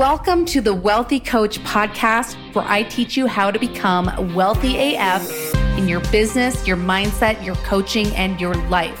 Welcome 0.00 0.46
to 0.46 0.62
the 0.62 0.72
Wealthy 0.72 1.20
Coach 1.20 1.58
podcast, 1.58 2.34
where 2.54 2.64
I 2.66 2.84
teach 2.84 3.18
you 3.18 3.26
how 3.26 3.50
to 3.50 3.58
become 3.58 4.34
wealthy 4.34 4.94
AF 4.94 5.30
in 5.76 5.88
your 5.88 6.00
business, 6.10 6.66
your 6.66 6.78
mindset, 6.78 7.44
your 7.44 7.56
coaching, 7.56 8.06
and 8.16 8.40
your 8.40 8.54
life. 8.70 8.98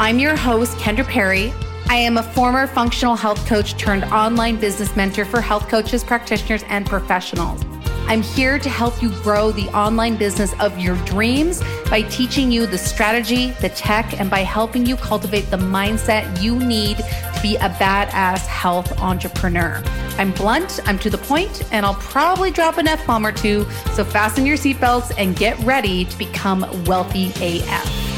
I'm 0.00 0.18
your 0.18 0.34
host, 0.34 0.78
Kendra 0.78 1.04
Perry. 1.04 1.52
I 1.90 1.96
am 1.96 2.16
a 2.16 2.22
former 2.22 2.66
functional 2.66 3.14
health 3.14 3.46
coach 3.46 3.76
turned 3.76 4.04
online 4.04 4.58
business 4.58 4.96
mentor 4.96 5.26
for 5.26 5.42
health 5.42 5.68
coaches, 5.68 6.02
practitioners, 6.02 6.62
and 6.68 6.86
professionals. 6.86 7.62
I'm 8.06 8.22
here 8.22 8.58
to 8.58 8.68
help 8.68 9.02
you 9.02 9.10
grow 9.22 9.52
the 9.52 9.68
online 9.68 10.16
business 10.16 10.54
of 10.60 10.78
your 10.78 10.96
dreams 11.04 11.62
by 11.88 12.02
teaching 12.02 12.52
you 12.52 12.66
the 12.66 12.78
strategy, 12.78 13.50
the 13.60 13.70
tech, 13.70 14.20
and 14.20 14.30
by 14.30 14.40
helping 14.40 14.84
you 14.84 14.96
cultivate 14.96 15.50
the 15.50 15.56
mindset 15.56 16.42
you 16.42 16.58
need 16.58 16.98
to 16.98 17.40
be 17.42 17.56
a 17.56 17.70
badass 17.70 18.46
health 18.46 18.98
entrepreneur. 19.00 19.82
I'm 20.18 20.32
blunt, 20.32 20.80
I'm 20.84 20.98
to 21.00 21.10
the 21.10 21.18
point, 21.18 21.62
and 21.72 21.86
I'll 21.86 21.94
probably 21.94 22.50
drop 22.50 22.78
an 22.78 22.88
F 22.88 23.06
bomb 23.06 23.26
or 23.26 23.32
two. 23.32 23.64
So 23.94 24.04
fasten 24.04 24.44
your 24.44 24.56
seatbelts 24.56 25.12
and 25.16 25.34
get 25.34 25.58
ready 25.60 26.04
to 26.04 26.18
become 26.18 26.66
wealthy 26.84 27.32
AF. 27.40 28.11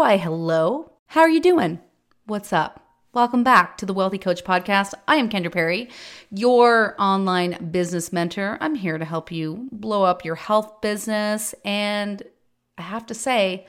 Why, 0.00 0.16
hello. 0.16 0.92
How 1.08 1.20
are 1.20 1.28
you 1.28 1.42
doing? 1.42 1.78
What's 2.24 2.54
up? 2.54 2.82
Welcome 3.12 3.44
back 3.44 3.76
to 3.76 3.84
the 3.84 3.92
Wealthy 3.92 4.16
Coach 4.16 4.44
Podcast. 4.44 4.94
I 5.06 5.16
am 5.16 5.28
Kendra 5.28 5.52
Perry, 5.52 5.90
your 6.30 6.96
online 6.98 7.68
business 7.70 8.10
mentor. 8.10 8.56
I'm 8.62 8.76
here 8.76 8.96
to 8.96 9.04
help 9.04 9.30
you 9.30 9.68
blow 9.70 10.04
up 10.04 10.24
your 10.24 10.36
health 10.36 10.80
business. 10.80 11.54
And 11.66 12.22
I 12.78 12.82
have 12.82 13.04
to 13.08 13.14
say, 13.14 13.66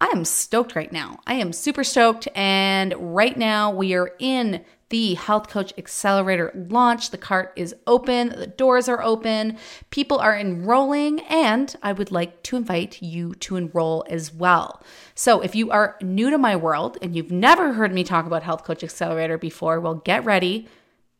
I 0.00 0.06
am 0.08 0.24
stoked 0.24 0.76
right 0.76 0.92
now. 0.92 1.20
I 1.26 1.34
am 1.34 1.52
super 1.52 1.82
stoked. 1.82 2.28
And 2.34 2.94
right 2.98 3.36
now, 3.36 3.70
we 3.70 3.94
are 3.94 4.12
in 4.18 4.64
the 4.88 5.14
Health 5.14 5.48
Coach 5.48 5.72
Accelerator 5.78 6.52
launch. 6.54 7.10
The 7.10 7.18
cart 7.18 7.52
is 7.56 7.74
open, 7.86 8.28
the 8.28 8.46
doors 8.46 8.88
are 8.88 9.02
open, 9.02 9.58
people 9.90 10.18
are 10.18 10.38
enrolling, 10.38 11.20
and 11.22 11.74
I 11.82 11.92
would 11.92 12.12
like 12.12 12.42
to 12.44 12.56
invite 12.56 13.02
you 13.02 13.34
to 13.36 13.56
enroll 13.56 14.04
as 14.08 14.32
well. 14.32 14.82
So, 15.14 15.40
if 15.40 15.54
you 15.54 15.70
are 15.70 15.96
new 16.02 16.30
to 16.30 16.38
my 16.38 16.54
world 16.54 16.98
and 17.02 17.16
you've 17.16 17.32
never 17.32 17.72
heard 17.72 17.92
me 17.92 18.04
talk 18.04 18.26
about 18.26 18.44
Health 18.44 18.64
Coach 18.64 18.84
Accelerator 18.84 19.38
before, 19.38 19.80
well, 19.80 19.96
get 19.96 20.24
ready 20.24 20.68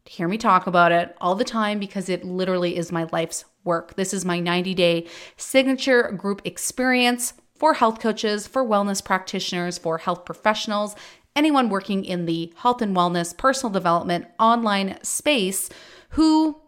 to 0.04 0.12
hear 0.12 0.28
me 0.28 0.38
talk 0.38 0.68
about 0.68 0.92
it 0.92 1.16
all 1.20 1.34
the 1.34 1.44
time 1.44 1.80
because 1.80 2.08
it 2.08 2.24
literally 2.24 2.76
is 2.76 2.92
my 2.92 3.08
life's 3.10 3.44
work. 3.64 3.96
This 3.96 4.14
is 4.14 4.24
my 4.24 4.38
90 4.38 4.74
day 4.74 5.06
signature 5.36 6.12
group 6.12 6.42
experience 6.44 7.32
for 7.58 7.74
health 7.74 8.00
coaches, 8.00 8.46
for 8.46 8.64
wellness 8.64 9.04
practitioners, 9.04 9.78
for 9.78 9.98
health 9.98 10.24
professionals, 10.24 10.94
anyone 11.34 11.68
working 11.68 12.04
in 12.04 12.26
the 12.26 12.52
health 12.56 12.82
and 12.82 12.96
wellness, 12.96 13.36
personal 13.36 13.72
development, 13.72 14.26
online 14.38 14.98
space 15.02 15.68
who, 16.10 16.60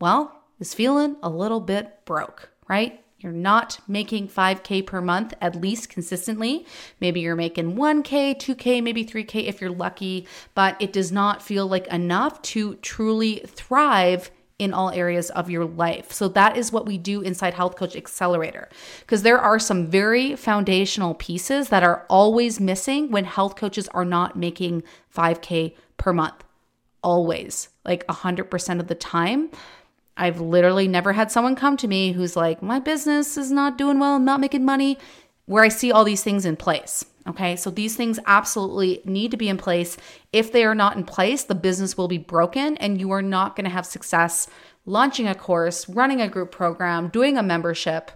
well, 0.00 0.44
is 0.58 0.74
feeling 0.74 1.16
a 1.22 1.30
little 1.30 1.60
bit 1.60 2.04
broke, 2.04 2.50
right? 2.68 3.02
You're 3.18 3.32
not 3.32 3.80
making 3.86 4.28
5K 4.28 4.86
per 4.86 5.00
month, 5.02 5.34
at 5.42 5.54
least 5.54 5.90
consistently. 5.90 6.66
Maybe 7.00 7.20
you're 7.20 7.36
making 7.36 7.76
1K, 7.76 8.36
2K, 8.36 8.82
maybe 8.82 9.04
3K 9.04 9.46
if 9.46 9.60
you're 9.60 9.70
lucky, 9.70 10.26
but 10.54 10.80
it 10.80 10.92
does 10.92 11.12
not 11.12 11.42
feel 11.42 11.66
like 11.66 11.86
enough 11.88 12.40
to 12.42 12.76
truly 12.76 13.42
thrive 13.46 14.30
in 14.60 14.74
all 14.74 14.90
areas 14.90 15.30
of 15.30 15.48
your 15.48 15.64
life. 15.64 16.12
So 16.12 16.28
that 16.28 16.56
is 16.56 16.70
what 16.70 16.84
we 16.84 16.98
do 16.98 17.22
inside 17.22 17.54
Health 17.54 17.76
Coach 17.76 17.96
Accelerator 17.96 18.68
because 19.00 19.22
there 19.22 19.38
are 19.38 19.58
some 19.58 19.86
very 19.86 20.36
foundational 20.36 21.14
pieces 21.14 21.70
that 21.70 21.82
are 21.82 22.04
always 22.10 22.60
missing 22.60 23.10
when 23.10 23.24
health 23.24 23.56
coaches 23.56 23.88
are 23.88 24.04
not 24.04 24.36
making 24.36 24.82
5k 25.16 25.74
per 25.96 26.12
month. 26.12 26.44
Always. 27.02 27.70
Like 27.86 28.06
100% 28.06 28.80
of 28.80 28.88
the 28.88 28.94
time. 28.94 29.50
I've 30.16 30.42
literally 30.42 30.86
never 30.86 31.14
had 31.14 31.32
someone 31.32 31.56
come 31.56 31.78
to 31.78 31.88
me 31.88 32.12
who's 32.12 32.36
like, 32.36 32.62
"My 32.62 32.78
business 32.78 33.38
is 33.38 33.50
not 33.50 33.78
doing 33.78 33.98
well, 33.98 34.16
I'm 34.16 34.24
not 34.26 34.40
making 34.40 34.66
money." 34.66 34.98
Where 35.46 35.64
I 35.64 35.68
see 35.68 35.90
all 35.90 36.04
these 36.04 36.22
things 36.22 36.44
in 36.44 36.56
place. 36.56 37.04
Okay, 37.28 37.54
so 37.54 37.70
these 37.70 37.96
things 37.96 38.18
absolutely 38.26 39.02
need 39.04 39.30
to 39.30 39.36
be 39.36 39.48
in 39.48 39.58
place. 39.58 39.96
If 40.32 40.52
they 40.52 40.64
are 40.64 40.74
not 40.74 40.96
in 40.96 41.04
place, 41.04 41.44
the 41.44 41.54
business 41.54 41.96
will 41.96 42.08
be 42.08 42.18
broken 42.18 42.76
and 42.78 42.98
you 42.98 43.10
are 43.10 43.22
not 43.22 43.56
going 43.56 43.64
to 43.64 43.70
have 43.70 43.84
success 43.84 44.48
launching 44.86 45.28
a 45.28 45.34
course, 45.34 45.88
running 45.88 46.20
a 46.20 46.28
group 46.28 46.50
program, 46.50 47.08
doing 47.08 47.36
a 47.36 47.42
membership, 47.42 48.10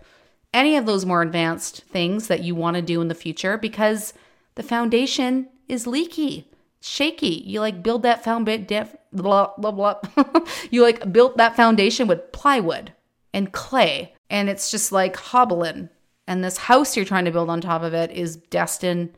any 0.55 0.77
of 0.77 0.87
those 0.87 1.05
more 1.05 1.21
advanced 1.21 1.83
things 1.83 2.29
that 2.29 2.43
you 2.43 2.55
want 2.55 2.77
to 2.77 2.83
do 2.83 3.01
in 3.01 3.09
the 3.09 3.15
future 3.15 3.59
because 3.59 4.15
the 4.55 4.63
foundation 4.63 5.49
is 5.69 5.87
leaky, 5.87 6.49
shaky. 6.81 7.43
You 7.47 7.61
like 7.61 7.83
build 7.83 8.03
that 8.03 8.25
foundation, 8.25 8.89
blah, 9.13 9.53
blah, 9.59 9.71
blah. 9.71 10.01
you 10.71 10.83
like 10.83 11.13
built 11.13 11.37
that 11.37 11.57
foundation 11.57 12.07
with 12.07 12.33
plywood 12.33 12.93
and 13.33 13.53
clay, 13.53 14.15
and 14.31 14.49
it's 14.49 14.71
just 14.71 14.93
like 14.93 15.17
hobbling 15.17 15.91
and 16.27 16.43
this 16.43 16.57
house 16.57 16.97
you're 16.97 17.05
trying 17.05 17.25
to 17.27 17.31
build 17.31 17.51
on 17.51 17.61
top 17.61 17.83
of 17.83 17.95
it 17.95 18.11
is 18.11 18.37
destined 18.37 19.13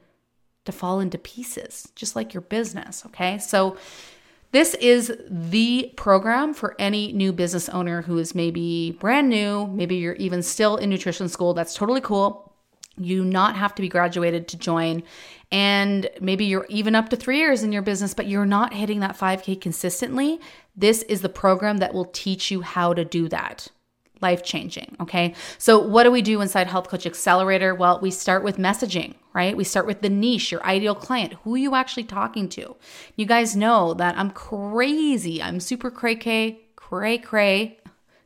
to 0.65 0.72
fall 0.72 1.00
into 1.00 1.19
pieces, 1.19 1.91
just 1.94 2.17
like 2.17 2.34
your 2.34 2.41
business. 2.43 3.05
Okay. 3.06 3.39
So, 3.39 3.77
this 4.53 4.75
is 4.75 5.12
the 5.28 5.93
program 5.97 6.55
for 6.55 6.77
any 6.78 7.12
new 7.12 7.33
business 7.33 7.69
owner 7.69 8.03
who 8.03 8.16
is 8.19 8.34
maybe 8.34 8.97
brand 9.00 9.28
new, 9.28 9.66
maybe 9.66 9.97
you're 9.97 10.15
even 10.15 10.43
still 10.43 10.77
in 10.77 10.89
nutrition 10.89 11.28
school. 11.28 11.53
That's 11.53 11.75
totally 11.75 12.00
cool. 12.00 12.55
You 12.97 13.25
not 13.25 13.56
have 13.56 13.75
to 13.75 13.83
be 13.83 13.89
graduated 13.89 14.49
to 14.49 14.56
join. 14.56 15.03
And 15.53 16.09
maybe 16.21 16.47
you're 16.47 16.66
even 16.71 16.95
up 16.95 17.11
to 17.11 17.16
three 17.16 17.39
years 17.39 17.62
in 17.62 17.72
your 17.72 17.83
business, 17.83 18.15
but 18.15 18.28
you're 18.28 18.47
not 18.47 18.72
hitting 18.72 19.00
that 19.00 19.19
5K 19.19 19.61
consistently. 19.61 20.41
This 20.75 21.03
is 21.03 21.21
the 21.21 21.28
program 21.28 21.78
that 21.78 21.93
will 21.93 22.06
teach 22.06 22.50
you 22.50 22.62
how 22.62 22.95
to 22.95 23.05
do 23.05 23.28
that 23.28 23.69
life 24.21 24.43
changing. 24.43 24.97
Okay. 25.00 25.34
So, 25.59 25.78
what 25.78 26.04
do 26.04 26.10
we 26.10 26.22
do 26.22 26.41
inside 26.41 26.66
Health 26.66 26.88
Coach 26.88 27.06
Accelerator? 27.06 27.75
Well, 27.75 28.00
we 28.00 28.10
start 28.10 28.43
with 28.43 28.56
messaging, 28.56 29.15
right? 29.34 29.56
We 29.56 29.65
start 29.65 29.87
with 29.87 30.03
the 30.03 30.09
niche, 30.09 30.53
your 30.53 30.65
ideal 30.65 30.94
client. 30.94 31.34
Who 31.44 31.54
are 31.54 31.59
you 31.59 31.75
actually 31.75 32.04
talking 32.04 32.49
to? 32.50 32.77
You 33.16 33.27
guys 33.27 33.56
know 33.56 33.94
that 33.94 34.16
I'm 34.16 34.31
crazy. 34.31 35.43
I'm 35.43 35.60
super 35.60 35.91
cray 35.91 36.16
cray, 36.16 36.60
cray 36.77 37.19
cray. 37.19 37.78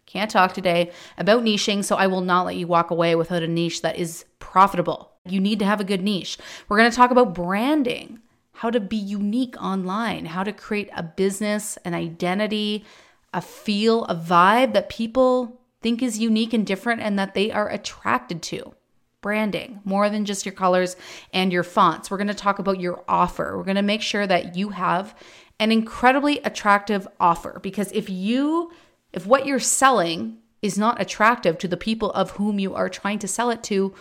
Can't 0.07 0.31
talk 0.31 0.55
today 0.55 0.91
about 1.19 1.45
niching. 1.45 1.85
So, 1.85 1.97
I 1.97 2.07
will 2.07 2.21
not 2.21 2.47
let 2.47 2.57
you 2.57 2.67
walk 2.67 2.91
away 2.91 3.15
without 3.15 3.43
a 3.43 3.49
niche 3.49 3.83
that 3.83 3.97
is 3.97 4.25
profitable. 4.39 5.13
You 5.27 5.41
need 5.41 5.59
to 5.59 5.67
have 5.67 5.81
a 5.81 5.85
good 5.85 6.03
niche. 6.03 6.39
We're 6.69 6.79
going 6.79 6.91
to 6.91 6.97
talk 6.97 7.11
about 7.11 7.35
branding, 7.35 8.21
how 8.53 8.71
to 8.71 8.81
be 8.81 8.97
unique 8.97 9.55
online, 9.63 10.27
how 10.27 10.43
to 10.45 10.53
create 10.53 10.91
a 10.97 11.03
business, 11.03 11.77
an 11.85 11.95
identity, 11.95 12.85
a 13.33 13.41
feel, 13.41 14.05
a 14.07 14.15
vibe 14.15 14.73
that 14.73 14.89
people 14.89 15.60
think 15.83 16.03
is 16.03 16.19
unique 16.19 16.53
and 16.53 16.67
different 16.67 17.01
and 17.01 17.19
that 17.19 17.35
they 17.35 17.51
are 17.51 17.69
attracted 17.69 18.43
to. 18.43 18.75
Branding, 19.23 19.81
more 19.85 20.09
than 20.09 20.25
just 20.25 20.47
your 20.47 20.55
colors 20.55 20.97
and 21.35 21.53
your 21.53 21.63
fonts. 21.63 22.11
We're 22.11 22.17
going 22.17 22.29
to 22.29 22.35
talk 22.35 22.59
about 22.59 22.81
your 22.81 23.05
offer. 23.07 23.55
We're 23.57 23.65
going 23.65 23.77
to 23.77 23.83
make 23.83 24.01
sure 24.01 24.27
that 24.27 24.57
you 24.57 24.71
have 24.71 25.15
an 25.59 25.71
incredibly 25.71 26.39
attractive 26.39 27.07
offer 27.21 27.61
because 27.63 27.93
if 27.93 28.09
you 28.09 28.73
if 29.13 29.27
what 29.27 29.45
you're 29.45 29.59
selling 29.59 30.39
is 30.63 30.79
not 30.79 31.01
attractive 31.01 31.59
to 31.59 31.69
the 31.69 31.77
people 31.77 32.11
of 32.13 32.33
whom 32.33 32.59
you 32.59 32.75
are 32.75 32.89
trying 32.89 33.19
to 33.19 33.29
sell 33.29 33.51
it 33.51 33.63
to, 33.65 33.95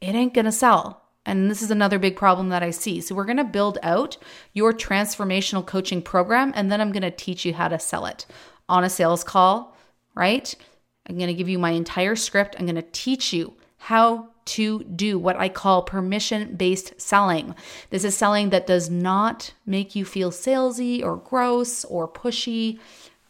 it 0.00 0.14
ain't 0.14 0.34
to 0.46 0.52
sell. 0.52 1.02
And 1.26 1.50
this 1.50 1.60
is 1.60 1.70
another 1.70 1.98
big 1.98 2.16
problem 2.16 2.48
that 2.48 2.62
I 2.62 2.70
see. 2.70 3.00
So, 3.00 3.14
we're 3.14 3.24
to 3.36 3.44
build 3.44 3.78
out 3.82 4.16
your 4.54 4.72
transformational 4.72 5.66
coaching 5.66 6.00
program, 6.00 6.52
and 6.54 6.72
then 6.72 6.80
I'm 6.80 6.92
to 7.02 7.10
teach 7.10 7.44
you 7.44 7.52
how 7.52 7.68
to 7.68 7.78
sell 7.78 8.06
it 8.06 8.24
on 8.68 8.84
a 8.84 8.88
sales 8.88 9.24
call, 9.24 9.76
right? 10.14 10.54
I'm 11.08 11.16
going 11.16 11.28
to 11.28 11.34
give 11.34 11.48
you 11.48 11.58
my 11.58 11.70
entire 11.70 12.16
script. 12.16 12.56
I'm 12.58 12.66
going 12.66 12.76
to 12.76 12.82
teach 12.82 13.32
you 13.32 13.54
how 13.78 14.28
to 14.44 14.82
do 14.84 15.18
what 15.18 15.36
I 15.36 15.48
call 15.48 15.82
permission 15.82 16.56
based 16.56 17.00
selling. 17.00 17.54
This 17.90 18.04
is 18.04 18.16
selling 18.16 18.50
that 18.50 18.66
does 18.66 18.88
not 18.88 19.52
make 19.66 19.94
you 19.94 20.04
feel 20.04 20.30
salesy 20.30 21.02
or 21.02 21.16
gross 21.16 21.84
or 21.84 22.08
pushy. 22.08 22.78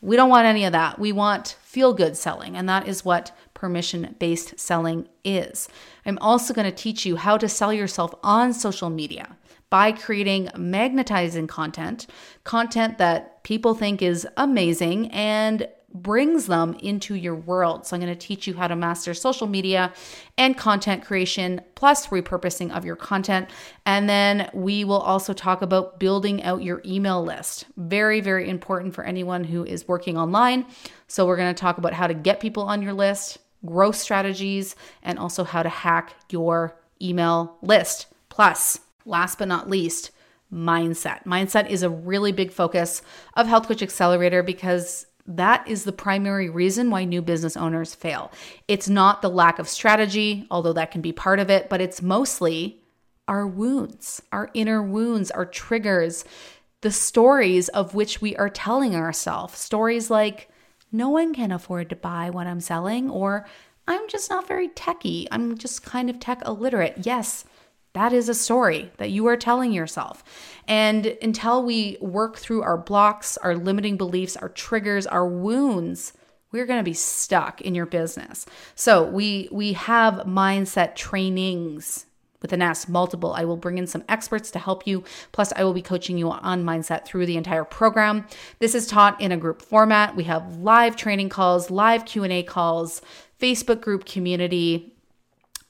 We 0.01 0.17
don't 0.17 0.31
want 0.31 0.47
any 0.47 0.65
of 0.65 0.73
that. 0.73 0.99
We 0.99 1.11
want 1.11 1.57
feel 1.63 1.93
good 1.93 2.17
selling, 2.17 2.57
and 2.57 2.69
that 2.69 2.87
is 2.87 3.05
what 3.05 3.37
permission 3.53 4.15
based 4.21 4.59
selling 4.61 5.09
is. 5.25 5.69
I'm 6.07 6.19
also 6.19 6.55
going 6.55 6.71
to 6.71 6.77
teach 6.77 7.05
you 7.05 7.17
how 7.17 7.37
to 7.37 7.49
sell 7.49 7.73
yourself 7.73 8.15
on 8.23 8.53
social 8.53 8.91
media 8.91 9.37
by 9.71 9.93
creating 9.93 10.51
magnetizing 10.57 11.49
content, 11.49 12.07
content 12.45 12.99
that 12.99 13.43
people 13.43 13.75
think 13.75 14.01
is 14.01 14.27
amazing 14.37 15.11
and 15.11 15.69
brings 15.95 16.47
them 16.47 16.75
into 16.81 17.15
your 17.15 17.35
world. 17.35 17.87
So, 17.87 17.97
I'm 17.97 18.03
going 18.03 18.13
to 18.13 18.19
teach 18.19 18.47
you 18.47 18.55
how 18.55 18.69
to 18.69 18.77
master 18.77 19.15
social 19.15 19.47
media 19.47 19.93
and 20.37 20.57
content 20.57 21.05
creation, 21.05 21.61
plus 21.75 22.09
repurposing 22.09 22.71
of 22.77 22.85
your 22.85 22.97
content. 22.97 23.49
And 23.87 24.09
then 24.09 24.51
we 24.53 24.85
will 24.85 25.01
also 25.01 25.33
talk 25.33 25.63
about 25.63 25.99
building 25.99 26.43
out 26.43 26.63
your 26.63 26.83
email 26.85 27.25
list. 27.25 27.67
Very, 27.77 28.21
very 28.21 28.49
important 28.49 28.95
for 28.95 29.05
anyone 29.05 29.45
who 29.45 29.65
is 29.65 29.89
working 29.89 30.19
online. 30.19 30.67
So, 31.07 31.27
we're 31.27 31.37
going 31.37 31.55
to 31.55 31.61
talk 31.61 31.79
about 31.79 31.95
how 31.95 32.07
to 32.07 32.15
get 32.15 32.41
people 32.41 32.65
on 32.65 32.83
your 32.83 32.93
list, 32.93 33.39
growth 33.65 33.97
strategies, 33.97 34.77
and 35.03 35.19
also 35.19 35.43
how 35.45 35.63
to 35.63 35.69
hack 35.69 36.15
your 36.31 36.79
email 37.01 37.57
list. 37.63 38.07
Plus, 38.29 38.81
last 39.05 39.39
but 39.39 39.49
not 39.49 39.71
least, 39.71 40.11
mindset. 40.53 41.25
Mindset 41.25 41.69
is 41.69 41.83
a 41.83 41.91
really 41.91 42.33
big 42.33 42.53
focus 42.53 43.03
of 43.35 43.47
Health 43.47 43.69
Coach 43.69 43.83
Accelerator 43.83 44.43
because 44.43 45.07
that 45.29 45.69
is 45.69 45.85
the 45.85 45.93
primary 45.93 46.49
reason 46.49 46.91
why 46.91 47.05
new 47.05 47.21
business 47.21 47.57
owners 47.57 47.95
fail. 47.95 48.33
It's 48.67 48.89
not 48.89 49.21
the 49.21 49.29
lack 49.29 49.59
of 49.59 49.69
strategy, 49.69 50.47
although 50.51 50.73
that 50.73 50.91
can 50.91 51.03
be 51.03 51.13
part 51.13 51.39
of 51.39 51.51
it, 51.51 51.69
but 51.69 51.83
it's 51.83 52.01
mostly 52.01 52.81
our 53.29 53.47
wounds, 53.47 54.23
our 54.33 54.51
inner 54.55 54.83
wounds, 54.83 55.31
our 55.31 55.45
triggers, 55.45 56.25
the 56.81 56.91
stories 56.91 57.69
of 57.69 57.95
which 57.95 58.23
we 58.23 58.35
are 58.37 58.49
telling 58.49 58.97
ourselves. 58.97 59.59
Stories 59.59 60.11
like, 60.11 60.49
no 60.91 61.11
one 61.11 61.35
can 61.35 61.53
afford 61.53 61.91
to 61.91 61.97
buy 61.97 62.31
what 62.31 62.47
I'm 62.47 62.61
selling, 62.61 63.11
or 63.11 63.47
I'm 63.87 64.09
just 64.09 64.31
not 64.31 64.49
very 64.49 64.69
techy. 64.69 65.29
I'm 65.31 65.59
just 65.59 65.83
kind 65.83 66.09
of 66.09 66.19
tech 66.19 66.41
illiterate. 66.47 67.01
Yes, 67.03 67.45
that 67.95 68.13
is 68.13 68.29
a 68.29 68.35
story 68.35 68.91
that 68.99 69.11
you 69.11 69.27
are 69.27 69.37
telling 69.37 69.73
yourself. 69.73 70.23
And 70.67 71.17
until 71.23 71.65
we 71.65 71.97
work 72.01 72.37
through 72.37 72.63
our 72.63 72.77
blocks, 72.77 73.37
our 73.39 73.57
limiting 73.57 73.97
beliefs, 73.97 74.37
our 74.37 74.49
triggers, 74.49 75.07
our 75.07 75.27
wounds, 75.27 76.13
we're 76.53 76.67
going 76.67 76.81
to 76.81 76.85
be 76.85 76.95
stuck 76.95 77.61
in 77.61 77.75
your 77.75 77.87
business. 77.87 78.47
So, 78.75 79.03
we 79.03 79.49
we 79.53 79.75
have 79.75 80.27
mindset 80.27 80.95
trainings 80.95 82.07
with 82.41 82.53
an 82.53 82.63
S, 82.63 82.89
multiple. 82.89 83.33
I 83.33 83.45
will 83.45 83.57
bring 83.57 83.79
in 83.79 83.87
some 83.87 84.05
experts 84.09 84.51
to 84.53 84.59
help 84.59 84.87
you. 84.87 85.03
Plus, 85.33 85.53
I 85.57 85.65
will 85.65 85.73
be 85.73 85.83
coaching 85.83 86.17
you 86.19 86.31
on 86.31 86.65
mindset 86.65 87.05
through 87.05 87.27
the 87.27 87.37
entire 87.37 87.65
program. 87.65 88.27
This 88.61 88.75
is 88.75 88.87
taught 88.87 89.21
in 89.21 89.33
a 89.33 89.37
group 89.37 89.61
format. 89.61 90.15
We 90.15 90.25
have 90.25 90.57
live 90.57 90.97
training 90.97 91.31
calls, 91.31 91.71
live 91.71 92.05
Q&A 92.05 92.43
calls, 92.45 93.03
Facebook 93.41 93.81
group 93.81 94.05
community, 94.05 94.95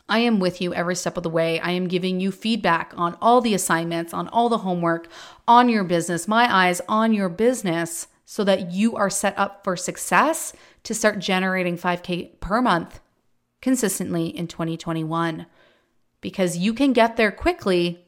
I 0.09 0.21
am 0.21 0.41
with 0.41 0.61
you 0.61 0.73
every 0.73 0.97
step 0.97 1.17
of 1.17 1.23
the 1.23 1.31
way. 1.31 1.61
I 1.61 1.73
am 1.73 1.87
giving 1.87 2.21
you 2.21 2.33
feedback 2.33 2.93
on 2.97 3.17
all 3.21 3.41
the 3.41 3.55
assignments, 3.55 4.15
on 4.15 4.29
all 4.29 4.49
the 4.49 4.59
homework, 4.59 5.09
on 5.47 5.69
your 5.69 5.85
business, 5.85 6.27
my 6.27 6.53
eyes 6.53 6.81
on 6.89 7.13
your 7.13 7.29
business, 7.29 8.09
so 8.25 8.45
that 8.45 8.73
you 8.73 8.97
are 8.97 9.11
set 9.11 9.39
up 9.39 9.65
for 9.65 9.77
success 9.77 10.53
to 10.85 10.95
start 10.95 11.19
generating 11.19 11.77
5K 11.77 12.41
per 12.41 12.63
month 12.63 13.01
consistently 13.61 14.29
in 14.29 14.47
2021. 14.47 15.47
Because 16.21 16.57
you 16.57 16.75
can 16.75 16.93
get 16.93 17.17
there 17.17 17.33
quickly 17.33 18.05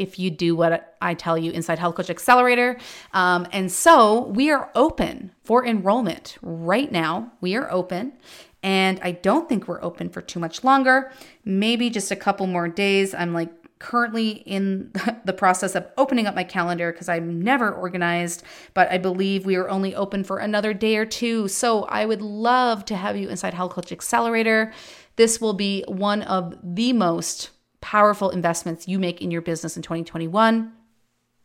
if 0.00 0.18
you 0.18 0.30
do 0.30 0.56
what 0.56 0.96
I 1.02 1.12
tell 1.12 1.36
you 1.36 1.52
inside 1.52 1.78
Health 1.78 1.94
Coach 1.94 2.08
Accelerator. 2.08 2.78
Um, 3.12 3.46
and 3.52 3.70
so 3.70 4.26
we 4.28 4.50
are 4.50 4.70
open 4.74 5.32
for 5.44 5.64
enrollment 5.64 6.38
right 6.40 6.90
now. 6.90 7.32
We 7.42 7.54
are 7.54 7.70
open. 7.70 8.14
And 8.62 9.00
I 9.02 9.12
don't 9.12 9.48
think 9.48 9.66
we're 9.66 9.82
open 9.82 10.10
for 10.10 10.20
too 10.20 10.38
much 10.38 10.64
longer, 10.64 11.10
maybe 11.44 11.88
just 11.88 12.10
a 12.10 12.16
couple 12.16 12.46
more 12.46 12.68
days. 12.68 13.14
I'm 13.14 13.32
like 13.32 13.50
currently 13.78 14.30
in 14.30 14.92
the 15.24 15.32
process 15.32 15.74
of 15.74 15.86
opening 15.96 16.26
up 16.26 16.34
my 16.34 16.44
calendar 16.44 16.92
because 16.92 17.08
I'm 17.08 17.40
never 17.40 17.72
organized, 17.72 18.44
but 18.74 18.90
I 18.92 18.98
believe 18.98 19.44
we 19.44 19.56
are 19.56 19.68
only 19.68 19.94
open 19.94 20.22
for 20.22 20.38
another 20.38 20.72
day 20.72 20.96
or 20.96 21.06
two. 21.06 21.48
So 21.48 21.84
I 21.84 22.04
would 22.04 22.22
love 22.22 22.84
to 22.86 22.96
have 22.96 23.16
you 23.16 23.28
inside 23.28 23.54
Health 23.54 23.72
Coach 23.72 23.90
Accelerator. 23.90 24.72
This 25.16 25.40
will 25.40 25.54
be 25.54 25.84
one 25.88 26.22
of 26.22 26.54
the 26.62 26.92
most 26.92 27.50
powerful 27.80 28.30
investments 28.30 28.86
you 28.86 28.98
make 28.98 29.22
in 29.22 29.30
your 29.30 29.42
business 29.42 29.76
in 29.76 29.82
2021. 29.82 30.72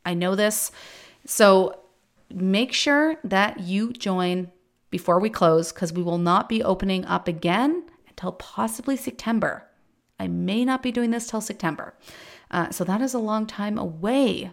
I 0.06 0.14
know 0.14 0.36
this. 0.36 0.72
So 1.26 1.80
make 2.30 2.74
sure 2.74 3.16
that 3.24 3.62
you 3.62 3.94
join 3.94 4.52
before 4.96 5.20
we 5.20 5.30
close 5.30 5.74
because 5.74 5.92
we 5.92 6.02
will 6.02 6.18
not 6.18 6.48
be 6.48 6.64
opening 6.64 7.04
up 7.04 7.28
again 7.28 7.84
until 8.08 8.32
possibly 8.32 8.96
September. 8.96 9.68
I 10.18 10.30
may 10.30 10.64
not 10.64 10.82
be 10.82 10.90
doing 10.90 11.12
this 11.12 11.28
till 11.28 11.42
September. 11.42 11.96
Uh, 12.50 12.70
so 12.70 12.86
that 12.86 13.02
is 13.02 13.14
a 13.14 13.20
long 13.20 13.46
time 13.46 13.78
away. 13.78 14.52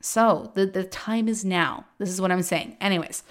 So 0.00 0.52
the, 0.54 0.64
the 0.64 0.84
time 0.84 1.26
is 1.26 1.44
now. 1.44 1.86
This 1.98 2.08
is 2.08 2.20
what 2.20 2.30
I'm 2.30 2.42
saying. 2.42 2.76
Anyways, 2.80 3.24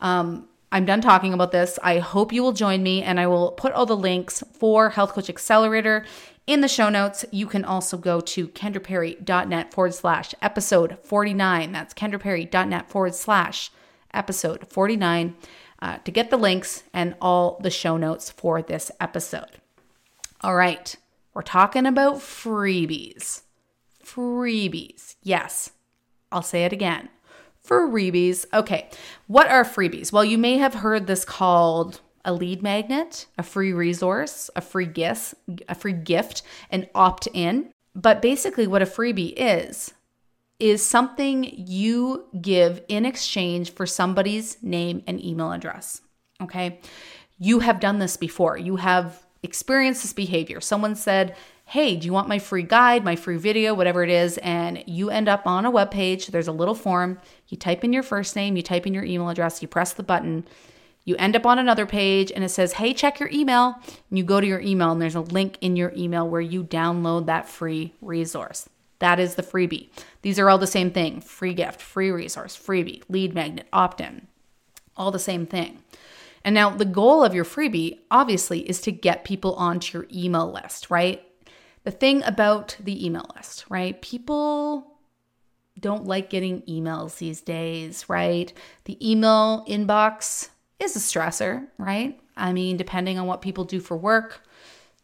um, 0.00 0.48
I'm 0.70 0.86
done 0.86 1.02
talking 1.02 1.34
about 1.34 1.52
this. 1.52 1.78
I 1.82 1.98
hope 1.98 2.32
you 2.32 2.42
will 2.42 2.52
join 2.52 2.82
me 2.82 3.02
and 3.02 3.20
I 3.20 3.26
will 3.26 3.50
put 3.50 3.74
all 3.74 3.84
the 3.84 3.94
links 3.94 4.42
for 4.54 4.88
Health 4.88 5.12
Coach 5.12 5.28
Accelerator 5.28 6.06
in 6.46 6.62
the 6.62 6.68
show 6.68 6.88
notes. 6.88 7.26
You 7.30 7.46
can 7.46 7.66
also 7.66 7.98
go 7.98 8.22
to 8.22 8.48
kendraperry.net 8.48 9.74
forward 9.74 9.92
slash 9.92 10.34
episode 10.40 10.96
49. 11.02 11.70
That's 11.72 11.92
kendraperry.net 11.92 12.88
forward 12.88 13.14
slash 13.14 13.70
episode 14.14 14.66
49 14.68 15.34
uh, 15.82 15.98
to 15.98 16.12
get 16.12 16.30
the 16.30 16.38
links 16.38 16.84
and 16.94 17.16
all 17.20 17.58
the 17.60 17.70
show 17.70 17.96
notes 17.96 18.30
for 18.30 18.62
this 18.62 18.90
episode. 19.00 19.60
All 20.40 20.54
right, 20.54 20.94
we're 21.34 21.42
talking 21.42 21.86
about 21.86 22.16
freebies. 22.16 23.42
Freebies. 24.02 25.16
Yes, 25.22 25.72
I'll 26.30 26.42
say 26.42 26.64
it 26.64 26.72
again. 26.72 27.08
Freebies. 27.66 28.46
Okay, 28.54 28.88
what 29.26 29.48
are 29.48 29.64
freebies? 29.64 30.12
Well, 30.12 30.24
you 30.24 30.38
may 30.38 30.56
have 30.58 30.74
heard 30.74 31.06
this 31.06 31.24
called 31.24 32.00
a 32.24 32.32
lead 32.32 32.62
magnet, 32.62 33.26
a 33.36 33.42
free 33.42 33.72
resource, 33.72 34.50
a 34.54 34.60
free 34.60 34.86
gift, 34.86 35.34
a 35.68 35.74
free 35.74 35.92
gift, 35.92 36.42
an 36.70 36.86
opt-in. 36.94 37.72
But 37.94 38.22
basically 38.22 38.66
what 38.66 38.82
a 38.82 38.86
freebie 38.86 39.34
is 39.36 39.92
is 40.62 40.80
something 40.80 41.42
you 41.42 42.24
give 42.40 42.84
in 42.86 43.04
exchange 43.04 43.74
for 43.74 43.84
somebody's 43.84 44.62
name 44.62 45.02
and 45.08 45.22
email 45.22 45.50
address. 45.50 46.02
Okay. 46.40 46.78
You 47.36 47.58
have 47.58 47.80
done 47.80 47.98
this 47.98 48.16
before. 48.16 48.56
You 48.56 48.76
have 48.76 49.26
experienced 49.42 50.02
this 50.02 50.12
behavior. 50.12 50.60
Someone 50.60 50.94
said, 50.94 51.34
Hey, 51.64 51.96
do 51.96 52.06
you 52.06 52.12
want 52.12 52.28
my 52.28 52.38
free 52.38 52.62
guide, 52.62 53.02
my 53.02 53.16
free 53.16 53.38
video, 53.38 53.74
whatever 53.74 54.04
it 54.04 54.10
is? 54.10 54.38
And 54.38 54.84
you 54.86 55.10
end 55.10 55.28
up 55.28 55.48
on 55.48 55.64
a 55.64 55.70
web 55.70 55.90
page. 55.90 56.28
There's 56.28 56.48
a 56.48 56.52
little 56.52 56.76
form. 56.76 57.18
You 57.48 57.56
type 57.56 57.82
in 57.82 57.92
your 57.92 58.04
first 58.04 58.36
name, 58.36 58.56
you 58.56 58.62
type 58.62 58.86
in 58.86 58.94
your 58.94 59.04
email 59.04 59.30
address, 59.30 59.62
you 59.62 59.68
press 59.68 59.92
the 59.92 60.04
button. 60.04 60.46
You 61.04 61.16
end 61.16 61.34
up 61.34 61.44
on 61.44 61.58
another 61.58 61.86
page 61.86 62.30
and 62.30 62.44
it 62.44 62.50
says, 62.50 62.74
Hey, 62.74 62.94
check 62.94 63.18
your 63.18 63.30
email. 63.32 63.74
And 64.10 64.18
you 64.18 64.22
go 64.22 64.40
to 64.40 64.46
your 64.46 64.60
email, 64.60 64.92
and 64.92 65.02
there's 65.02 65.16
a 65.16 65.22
link 65.22 65.58
in 65.60 65.74
your 65.74 65.92
email 65.96 66.28
where 66.28 66.40
you 66.40 66.62
download 66.62 67.26
that 67.26 67.48
free 67.48 67.94
resource. 68.00 68.68
That 69.02 69.18
is 69.18 69.34
the 69.34 69.42
freebie. 69.42 69.88
These 70.22 70.38
are 70.38 70.48
all 70.48 70.58
the 70.58 70.66
same 70.68 70.92
thing 70.92 71.20
free 71.20 71.54
gift, 71.54 71.82
free 71.82 72.12
resource, 72.12 72.56
freebie, 72.56 73.02
lead 73.08 73.34
magnet, 73.34 73.66
opt 73.72 74.00
in, 74.00 74.28
all 74.96 75.10
the 75.10 75.18
same 75.18 75.44
thing. 75.44 75.82
And 76.44 76.54
now 76.54 76.70
the 76.70 76.84
goal 76.84 77.24
of 77.24 77.34
your 77.34 77.44
freebie, 77.44 77.98
obviously, 78.12 78.60
is 78.60 78.80
to 78.82 78.92
get 78.92 79.24
people 79.24 79.56
onto 79.56 79.98
your 79.98 80.06
email 80.14 80.52
list, 80.52 80.88
right? 80.88 81.20
The 81.82 81.90
thing 81.90 82.22
about 82.22 82.76
the 82.78 83.04
email 83.04 83.26
list, 83.34 83.64
right? 83.68 84.00
People 84.02 84.86
don't 85.80 86.06
like 86.06 86.30
getting 86.30 86.62
emails 86.62 87.18
these 87.18 87.40
days, 87.40 88.08
right? 88.08 88.52
The 88.84 89.10
email 89.10 89.64
inbox 89.66 90.50
is 90.78 90.94
a 90.94 91.00
stressor, 91.00 91.66
right? 91.76 92.20
I 92.36 92.52
mean, 92.52 92.76
depending 92.76 93.18
on 93.18 93.26
what 93.26 93.42
people 93.42 93.64
do 93.64 93.80
for 93.80 93.96
work, 93.96 94.42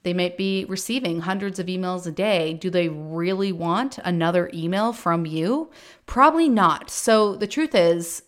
they 0.08 0.14
might 0.14 0.38
be 0.38 0.64
receiving 0.70 1.20
hundreds 1.20 1.58
of 1.58 1.66
emails 1.66 2.06
a 2.06 2.10
day. 2.10 2.54
Do 2.54 2.70
they 2.70 2.88
really 2.88 3.52
want 3.52 3.98
another 3.98 4.50
email 4.54 4.94
from 4.94 5.26
you? 5.26 5.70
Probably 6.06 6.48
not. 6.48 6.88
So 6.88 7.36
the 7.36 7.46
truth 7.46 7.74
is, 7.74 8.22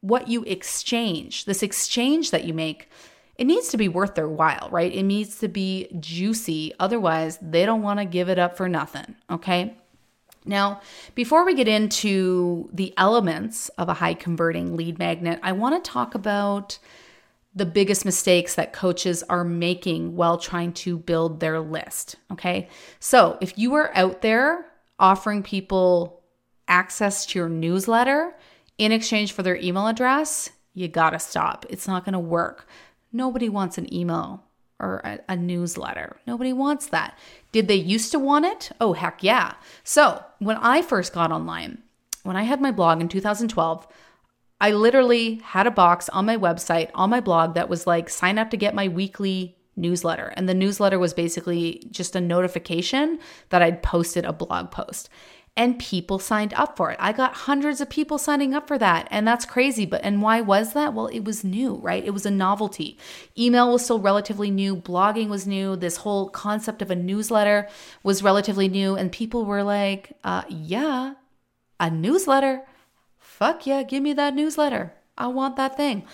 what 0.00 0.28
you 0.28 0.44
exchange, 0.44 1.44
this 1.44 1.60
exchange 1.60 2.30
that 2.30 2.44
you 2.44 2.54
make, 2.54 2.88
it 3.36 3.46
needs 3.46 3.66
to 3.70 3.76
be 3.76 3.88
worth 3.88 4.14
their 4.14 4.28
while, 4.28 4.68
right? 4.70 4.94
It 4.94 5.02
needs 5.02 5.40
to 5.40 5.48
be 5.48 5.88
juicy. 5.98 6.72
Otherwise, 6.78 7.36
they 7.42 7.66
don't 7.66 7.82
want 7.82 7.98
to 7.98 8.04
give 8.04 8.28
it 8.28 8.38
up 8.38 8.56
for 8.56 8.68
nothing, 8.68 9.16
okay? 9.28 9.76
Now, 10.44 10.82
before 11.16 11.44
we 11.44 11.54
get 11.54 11.66
into 11.66 12.70
the 12.72 12.94
elements 12.96 13.70
of 13.70 13.88
a 13.88 13.94
high 13.94 14.14
converting 14.14 14.76
lead 14.76 15.00
magnet, 15.00 15.40
I 15.42 15.50
want 15.50 15.82
to 15.82 15.90
talk 15.90 16.14
about 16.14 16.78
the 17.54 17.66
biggest 17.66 18.04
mistakes 18.04 18.54
that 18.54 18.72
coaches 18.72 19.22
are 19.24 19.44
making 19.44 20.16
while 20.16 20.38
trying 20.38 20.72
to 20.72 20.98
build 20.98 21.40
their 21.40 21.60
list. 21.60 22.16
Okay. 22.30 22.68
So 22.98 23.36
if 23.40 23.58
you 23.58 23.74
are 23.74 23.94
out 23.94 24.22
there 24.22 24.66
offering 24.98 25.42
people 25.42 26.22
access 26.66 27.26
to 27.26 27.38
your 27.38 27.48
newsletter 27.48 28.34
in 28.78 28.92
exchange 28.92 29.32
for 29.32 29.42
their 29.42 29.56
email 29.56 29.86
address, 29.86 30.50
you 30.74 30.88
got 30.88 31.10
to 31.10 31.18
stop. 31.18 31.66
It's 31.68 31.86
not 31.86 32.04
going 32.04 32.14
to 32.14 32.18
work. 32.18 32.66
Nobody 33.12 33.48
wants 33.48 33.76
an 33.76 33.92
email 33.92 34.44
or 34.78 35.00
a, 35.04 35.20
a, 35.28 35.36
newsletter. 35.36 36.16
Nobody 36.26 36.52
wants 36.52 36.86
that. 36.86 37.16
Did 37.52 37.68
they 37.68 37.76
used 37.76 38.10
to 38.12 38.18
want 38.18 38.46
it? 38.46 38.72
Oh, 38.80 38.94
heck 38.94 39.22
yeah. 39.22 39.54
So 39.84 40.24
when 40.38 40.56
I 40.56 40.82
first 40.82 41.12
got 41.12 41.30
online, 41.30 41.82
when 42.22 42.36
I 42.36 42.42
had 42.42 42.60
my 42.60 42.72
blog 42.72 43.00
in 43.00 43.08
2012, 43.08 43.86
I 44.62 44.70
literally 44.70 45.40
had 45.42 45.66
a 45.66 45.70
box 45.72 46.08
on 46.10 46.24
my 46.24 46.36
website, 46.36 46.90
on 46.94 47.10
my 47.10 47.20
blog 47.20 47.54
that 47.54 47.68
was 47.68 47.86
like, 47.86 48.08
sign 48.08 48.38
up 48.38 48.50
to 48.50 48.56
get 48.56 48.74
my 48.74 48.86
weekly 48.88 49.56
newsletter. 49.74 50.32
And 50.36 50.48
the 50.48 50.54
newsletter 50.54 50.98
was 50.98 51.12
basically 51.14 51.82
just 51.90 52.14
a 52.14 52.20
notification 52.20 53.18
that 53.48 53.62
I'd 53.62 53.82
posted 53.82 54.24
a 54.24 54.32
blog 54.32 54.70
post. 54.70 55.08
and 55.56 55.78
people 55.78 56.18
signed 56.18 56.54
up 56.54 56.76
for 56.76 56.90
it. 56.90 56.96
I 56.98 57.12
got 57.12 57.34
hundreds 57.34 57.80
of 57.82 57.90
people 57.90 58.16
signing 58.16 58.54
up 58.54 58.66
for 58.66 58.78
that, 58.78 59.06
and 59.10 59.28
that's 59.28 59.44
crazy. 59.44 59.84
But 59.84 60.02
and 60.02 60.22
why 60.22 60.40
was 60.40 60.72
that? 60.72 60.94
Well, 60.94 61.08
it 61.08 61.24
was 61.24 61.44
new, 61.44 61.74
right? 61.76 62.02
It 62.04 62.14
was 62.14 62.24
a 62.24 62.30
novelty. 62.30 62.98
Email 63.38 63.70
was 63.70 63.84
still 63.84 64.00
relatively 64.00 64.50
new, 64.50 64.74
blogging 64.74 65.28
was 65.28 65.46
new, 65.46 65.76
this 65.76 65.98
whole 65.98 66.30
concept 66.30 66.80
of 66.80 66.90
a 66.90 66.96
newsletter 66.96 67.68
was 68.02 68.22
relatively 68.22 68.68
new, 68.68 68.96
and 68.96 69.12
people 69.12 69.44
were 69.44 69.62
like, 69.62 70.12
uh, 70.24 70.44
yeah, 70.48 71.14
a 71.78 71.90
newsletter. 71.90 72.62
Fuck 73.38 73.66
yeah, 73.66 73.82
give 73.82 74.02
me 74.02 74.12
that 74.12 74.34
newsletter. 74.34 74.92
I 75.16 75.26
want 75.28 75.56
that 75.56 75.76
thing. 75.76 76.04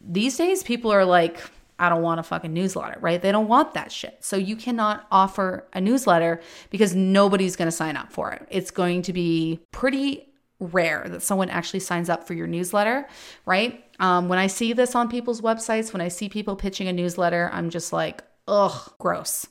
These 0.00 0.36
days, 0.36 0.62
people 0.62 0.90
are 0.90 1.04
like, 1.04 1.40
I 1.78 1.88
don't 1.88 2.02
want 2.02 2.20
a 2.20 2.22
fucking 2.24 2.52
newsletter, 2.52 2.98
right? 3.00 3.22
They 3.22 3.30
don't 3.30 3.48
want 3.48 3.74
that 3.74 3.92
shit. 3.92 4.18
So 4.20 4.36
you 4.36 4.56
cannot 4.56 5.06
offer 5.10 5.68
a 5.72 5.80
newsletter 5.80 6.40
because 6.70 6.94
nobody's 6.94 7.54
going 7.54 7.66
to 7.66 7.72
sign 7.72 7.96
up 7.96 8.12
for 8.12 8.32
it. 8.32 8.46
It's 8.50 8.70
going 8.70 9.02
to 9.02 9.12
be 9.12 9.60
pretty 9.70 10.28
rare 10.58 11.06
that 11.08 11.22
someone 11.22 11.50
actually 11.50 11.80
signs 11.80 12.10
up 12.10 12.26
for 12.26 12.34
your 12.34 12.46
newsletter, 12.48 13.06
right? 13.46 13.84
Um, 14.00 14.28
when 14.28 14.38
I 14.38 14.48
see 14.48 14.72
this 14.72 14.94
on 14.94 15.08
people's 15.08 15.40
websites, 15.40 15.92
when 15.92 16.00
I 16.00 16.08
see 16.08 16.28
people 16.28 16.56
pitching 16.56 16.88
a 16.88 16.92
newsletter, 16.92 17.48
I'm 17.52 17.70
just 17.70 17.92
like, 17.92 18.24
ugh, 18.48 18.92
gross. 18.98 19.46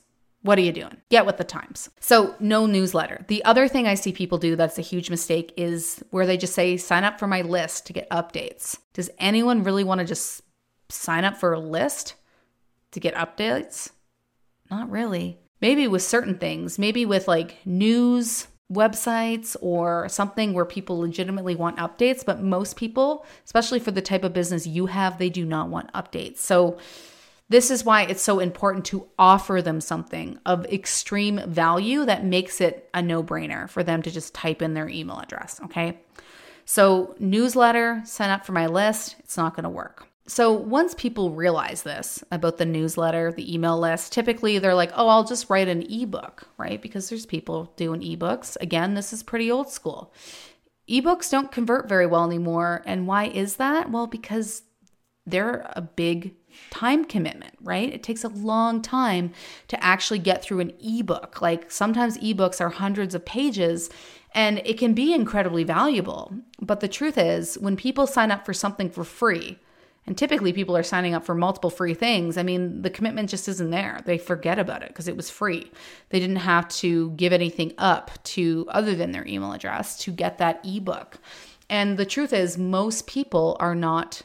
What 0.46 0.58
are 0.58 0.62
you 0.62 0.70
doing? 0.70 0.96
Get 1.10 1.26
with 1.26 1.38
the 1.38 1.44
times. 1.44 1.90
So, 1.98 2.36
no 2.38 2.66
newsletter. 2.66 3.24
The 3.26 3.44
other 3.44 3.66
thing 3.66 3.88
I 3.88 3.94
see 3.94 4.12
people 4.12 4.38
do 4.38 4.54
that's 4.54 4.78
a 4.78 4.82
huge 4.82 5.10
mistake 5.10 5.52
is 5.56 6.04
where 6.10 6.24
they 6.24 6.36
just 6.36 6.54
say, 6.54 6.76
sign 6.76 7.02
up 7.02 7.18
for 7.18 7.26
my 7.26 7.42
list 7.42 7.86
to 7.86 7.92
get 7.92 8.08
updates. 8.10 8.78
Does 8.92 9.10
anyone 9.18 9.64
really 9.64 9.82
want 9.82 9.98
to 9.98 10.06
just 10.06 10.42
sign 10.88 11.24
up 11.24 11.36
for 11.36 11.52
a 11.52 11.58
list 11.58 12.14
to 12.92 13.00
get 13.00 13.16
updates? 13.16 13.90
Not 14.70 14.88
really. 14.88 15.40
Maybe 15.60 15.88
with 15.88 16.02
certain 16.02 16.38
things, 16.38 16.78
maybe 16.78 17.04
with 17.04 17.26
like 17.26 17.56
news 17.66 18.46
websites 18.72 19.56
or 19.60 20.08
something 20.08 20.52
where 20.52 20.64
people 20.64 21.00
legitimately 21.00 21.56
want 21.56 21.78
updates, 21.78 22.24
but 22.24 22.40
most 22.40 22.76
people, 22.76 23.26
especially 23.44 23.80
for 23.80 23.90
the 23.90 24.02
type 24.02 24.22
of 24.22 24.32
business 24.32 24.64
you 24.64 24.86
have, 24.86 25.18
they 25.18 25.30
do 25.30 25.44
not 25.44 25.70
want 25.70 25.92
updates. 25.92 26.38
So, 26.38 26.78
this 27.48 27.70
is 27.70 27.84
why 27.84 28.02
it's 28.02 28.22
so 28.22 28.40
important 28.40 28.84
to 28.86 29.06
offer 29.18 29.62
them 29.62 29.80
something 29.80 30.38
of 30.44 30.64
extreme 30.66 31.40
value 31.46 32.04
that 32.04 32.24
makes 32.24 32.60
it 32.60 32.88
a 32.92 33.00
no 33.00 33.22
brainer 33.22 33.68
for 33.68 33.84
them 33.84 34.02
to 34.02 34.10
just 34.10 34.34
type 34.34 34.62
in 34.62 34.74
their 34.74 34.88
email 34.88 35.18
address. 35.18 35.60
Okay. 35.64 35.98
So, 36.64 37.14
newsletter, 37.20 38.02
sign 38.04 38.30
up 38.30 38.44
for 38.44 38.52
my 38.52 38.66
list, 38.66 39.14
it's 39.20 39.36
not 39.36 39.54
going 39.54 39.64
to 39.64 39.70
work. 39.70 40.08
So 40.28 40.52
once 40.52 40.94
people 40.94 41.30
realize 41.30 41.82
this 41.84 42.24
about 42.32 42.56
the 42.58 42.66
newsletter, 42.66 43.30
the 43.30 43.54
email 43.54 43.78
list, 43.78 44.12
typically 44.12 44.58
they're 44.58 44.74
like, 44.74 44.90
oh, 44.96 45.06
I'll 45.06 45.22
just 45.22 45.48
write 45.48 45.68
an 45.68 45.82
ebook, 45.88 46.48
right? 46.58 46.82
Because 46.82 47.08
there's 47.08 47.26
people 47.26 47.72
doing 47.76 48.00
ebooks. 48.00 48.56
Again, 48.60 48.94
this 48.94 49.12
is 49.12 49.22
pretty 49.22 49.52
old 49.52 49.70
school. 49.70 50.12
Ebooks 50.90 51.30
don't 51.30 51.52
convert 51.52 51.88
very 51.88 52.06
well 52.06 52.24
anymore. 52.24 52.82
And 52.86 53.06
why 53.06 53.26
is 53.26 53.56
that? 53.56 53.90
Well, 53.92 54.08
because 54.08 54.62
they're 55.26 55.70
a 55.76 55.82
big 55.82 56.34
time 56.70 57.04
commitment, 57.04 57.54
right? 57.60 57.92
It 57.92 58.02
takes 58.02 58.24
a 58.24 58.28
long 58.28 58.82
time 58.82 59.32
to 59.68 59.82
actually 59.82 60.18
get 60.18 60.42
through 60.42 60.60
an 60.60 60.72
ebook. 60.80 61.40
Like 61.40 61.70
sometimes 61.70 62.18
ebooks 62.18 62.60
are 62.60 62.70
hundreds 62.70 63.14
of 63.14 63.24
pages 63.24 63.90
and 64.34 64.60
it 64.64 64.78
can 64.78 64.92
be 64.92 65.14
incredibly 65.14 65.64
valuable. 65.64 66.34
But 66.60 66.80
the 66.80 66.88
truth 66.88 67.16
is, 67.16 67.56
when 67.58 67.76
people 67.76 68.06
sign 68.06 68.30
up 68.30 68.44
for 68.44 68.52
something 68.52 68.90
for 68.90 69.04
free, 69.04 69.58
and 70.06 70.16
typically 70.16 70.52
people 70.52 70.76
are 70.76 70.82
signing 70.82 71.14
up 71.14 71.24
for 71.24 71.34
multiple 71.34 71.70
free 71.70 71.94
things. 71.94 72.38
I 72.38 72.44
mean, 72.44 72.82
the 72.82 72.90
commitment 72.90 73.28
just 73.28 73.48
isn't 73.48 73.70
there. 73.70 74.00
They 74.04 74.18
forget 74.18 74.58
about 74.58 74.82
it 74.82 74.88
because 74.88 75.08
it 75.08 75.16
was 75.16 75.30
free. 75.30 75.70
They 76.10 76.20
didn't 76.20 76.36
have 76.36 76.68
to 76.68 77.10
give 77.12 77.32
anything 77.32 77.72
up 77.76 78.12
to 78.24 78.66
other 78.68 78.94
than 78.94 79.10
their 79.10 79.26
email 79.26 79.52
address 79.52 79.98
to 80.04 80.12
get 80.12 80.38
that 80.38 80.60
ebook. 80.64 81.18
And 81.68 81.98
the 81.98 82.06
truth 82.06 82.32
is 82.32 82.56
most 82.56 83.08
people 83.08 83.56
are 83.58 83.74
not 83.74 84.22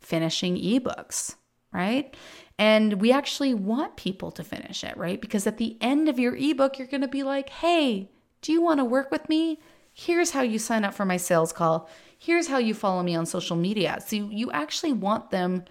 finishing 0.00 0.56
ebooks, 0.56 1.34
right? 1.72 2.14
And 2.58 3.00
we 3.00 3.12
actually 3.12 3.54
want 3.54 3.96
people 3.96 4.30
to 4.32 4.44
finish 4.44 4.84
it, 4.84 4.96
right? 4.96 5.20
Because 5.20 5.46
at 5.46 5.56
the 5.58 5.76
end 5.80 6.08
of 6.08 6.18
your 6.18 6.36
ebook, 6.36 6.78
you're 6.78 6.88
going 6.88 7.00
to 7.00 7.08
be 7.08 7.22
like, 7.22 7.48
hey, 7.48 8.10
do 8.40 8.52
you 8.52 8.62
want 8.62 8.78
to 8.80 8.84
work 8.84 9.10
with 9.10 9.28
me? 9.28 9.58
Here's 9.92 10.30
how 10.30 10.42
you 10.42 10.58
sign 10.58 10.84
up 10.84 10.94
for 10.94 11.04
my 11.04 11.16
sales 11.16 11.52
call 11.52 11.88
here's 12.22 12.46
how 12.46 12.58
you 12.58 12.72
follow 12.72 13.02
me 13.02 13.16
on 13.16 13.26
social 13.26 13.56
media. 13.56 13.98
So 14.06 14.14
you, 14.14 14.48
actually 14.52 14.92
want 14.92 15.30
them 15.30 15.64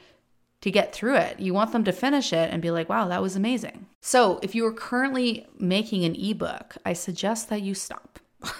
to 0.60 0.70
get 0.70 0.93
through 0.93 1.15
it. 1.15 1.39
You 1.39 1.53
want 1.53 1.72
them 1.72 1.86
to 1.86 1.93
finish 1.93 2.34
it 2.34 2.51
and 2.51 2.62
be 2.62 2.72
like, 2.72 2.89
wow, 2.89 3.08
that 3.08 3.22
was 3.22 3.38
amazing. 3.38 3.88
So 4.01 4.38
if 4.43 4.53
you 4.53 4.65
are 4.65 4.74
currently 4.74 5.48
making 5.58 6.03
an 6.03 6.13
ebook, 6.13 6.75
I 6.86 6.91
suggest 6.91 7.48
that 7.50 7.62
you 7.62 7.74
stop. 7.74 8.20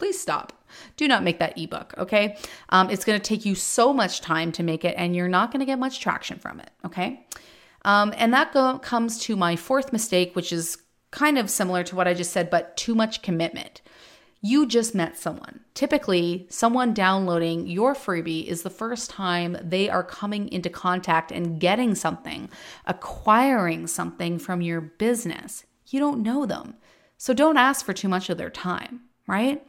Please 0.00 0.18
stop. 0.18 0.54
Do 0.96 1.06
not 1.06 1.22
make 1.22 1.40
that 1.40 1.58
ebook, 1.58 1.92
okay? 1.98 2.38
Um, 2.70 2.88
it's 2.88 3.04
to 3.20 3.22
take 3.22 3.44
you 3.44 3.54
so 3.54 3.92
much 3.92 4.22
time 4.22 4.50
to 4.52 4.62
make 4.62 4.82
it, 4.82 4.94
and 4.96 5.14
you're 5.14 5.28
not 5.28 5.52
to 5.60 5.66
get 5.66 5.78
much 5.78 6.00
traction 6.00 6.38
from 6.38 6.58
it, 6.58 6.70
okay? 6.86 7.26
Um, 7.84 8.14
and 8.16 8.32
that 8.32 8.54
go- 8.54 8.78
comes 8.78 9.18
to 9.24 9.36
my 9.36 9.56
fourth 9.56 9.92
mistake, 9.92 10.34
which 10.34 10.54
is 10.54 10.78
kind 11.10 11.36
of 11.36 11.50
similar 11.50 11.84
to 11.84 11.94
what 11.94 12.08
I 12.08 12.14
just 12.14 12.32
said, 12.32 12.48
but 12.48 12.78
too 12.78 12.94
much 12.94 13.20
commitment. 13.20 13.82
You 14.40 14.64
just 14.64 14.94
met 14.94 15.18
someone. 15.18 15.60
Typically, 15.74 16.46
someone 16.48 16.94
downloading 16.94 17.66
your 17.66 17.94
freebie 17.94 18.46
is 18.46 18.62
the 18.62 18.70
first 18.70 19.10
time 19.10 19.58
they 19.62 19.90
are 19.90 20.02
coming 20.02 20.48
into 20.50 20.70
contact 20.70 21.30
and 21.30 21.60
getting 21.60 21.94
something, 21.94 22.48
acquiring 22.86 23.86
something 23.86 24.38
from 24.38 24.62
your 24.62 24.80
business. 24.80 25.66
You 25.88 26.00
don't 26.00 26.22
know 26.22 26.46
them. 26.46 26.76
So 27.18 27.34
don't 27.34 27.58
ask 27.58 27.84
for 27.84 27.92
too 27.92 28.08
much 28.08 28.30
of 28.30 28.38
their 28.38 28.48
time, 28.48 29.02
right? 29.30 29.66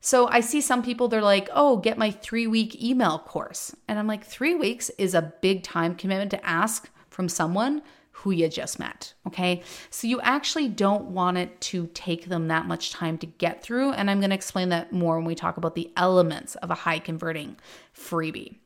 So 0.00 0.26
I 0.26 0.40
see 0.40 0.60
some 0.60 0.82
people, 0.82 1.06
they're 1.06 1.22
like, 1.22 1.48
oh, 1.52 1.76
get 1.76 1.96
my 1.96 2.10
three 2.10 2.48
week 2.48 2.82
email 2.82 3.20
course. 3.20 3.74
And 3.86 4.00
I'm 4.00 4.08
like, 4.08 4.24
three 4.24 4.56
weeks 4.56 4.90
is 4.98 5.14
a 5.14 5.32
big 5.40 5.62
time 5.62 5.94
commitment 5.94 6.32
to 6.32 6.44
ask 6.44 6.90
from 7.08 7.28
someone 7.28 7.82
who 8.10 8.32
you 8.32 8.48
just 8.48 8.80
met. 8.80 9.14
Okay. 9.28 9.62
So 9.90 10.08
you 10.08 10.20
actually 10.20 10.68
don't 10.68 11.06
want 11.06 11.38
it 11.38 11.60
to 11.60 11.88
take 11.94 12.26
them 12.26 12.48
that 12.48 12.66
much 12.66 12.90
time 12.90 13.16
to 13.18 13.26
get 13.26 13.62
through. 13.62 13.92
And 13.92 14.10
I'm 14.10 14.18
going 14.18 14.30
to 14.30 14.36
explain 14.36 14.70
that 14.70 14.92
more 14.92 15.16
when 15.16 15.24
we 15.24 15.36
talk 15.36 15.56
about 15.56 15.76
the 15.76 15.92
elements 15.96 16.56
of 16.56 16.70
a 16.72 16.74
high 16.74 16.98
converting 16.98 17.56
freebie. 17.96 18.56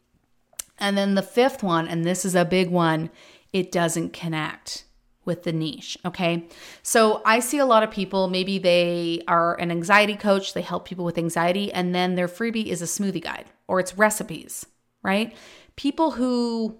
And 0.78 0.96
then 0.96 1.16
the 1.16 1.22
fifth 1.22 1.62
one, 1.62 1.86
and 1.86 2.04
this 2.04 2.24
is 2.24 2.34
a 2.34 2.46
big 2.46 2.70
one, 2.70 3.10
it 3.52 3.70
doesn't 3.70 4.14
connect 4.14 4.85
with 5.26 5.42
the 5.42 5.52
niche. 5.52 5.98
Okay. 6.04 6.48
So 6.82 7.20
I 7.26 7.40
see 7.40 7.58
a 7.58 7.66
lot 7.66 7.82
of 7.82 7.90
people, 7.90 8.28
maybe 8.28 8.58
they 8.58 9.22
are 9.28 9.54
an 9.60 9.70
anxiety 9.70 10.16
coach, 10.16 10.54
they 10.54 10.62
help 10.62 10.86
people 10.86 11.04
with 11.04 11.18
anxiety, 11.18 11.72
and 11.72 11.94
then 11.94 12.14
their 12.14 12.28
freebie 12.28 12.66
is 12.66 12.80
a 12.80 12.86
smoothie 12.86 13.22
guide 13.22 13.46
or 13.68 13.80
it's 13.80 13.98
recipes, 13.98 14.64
right? 15.02 15.36
People 15.76 16.12
who 16.12 16.78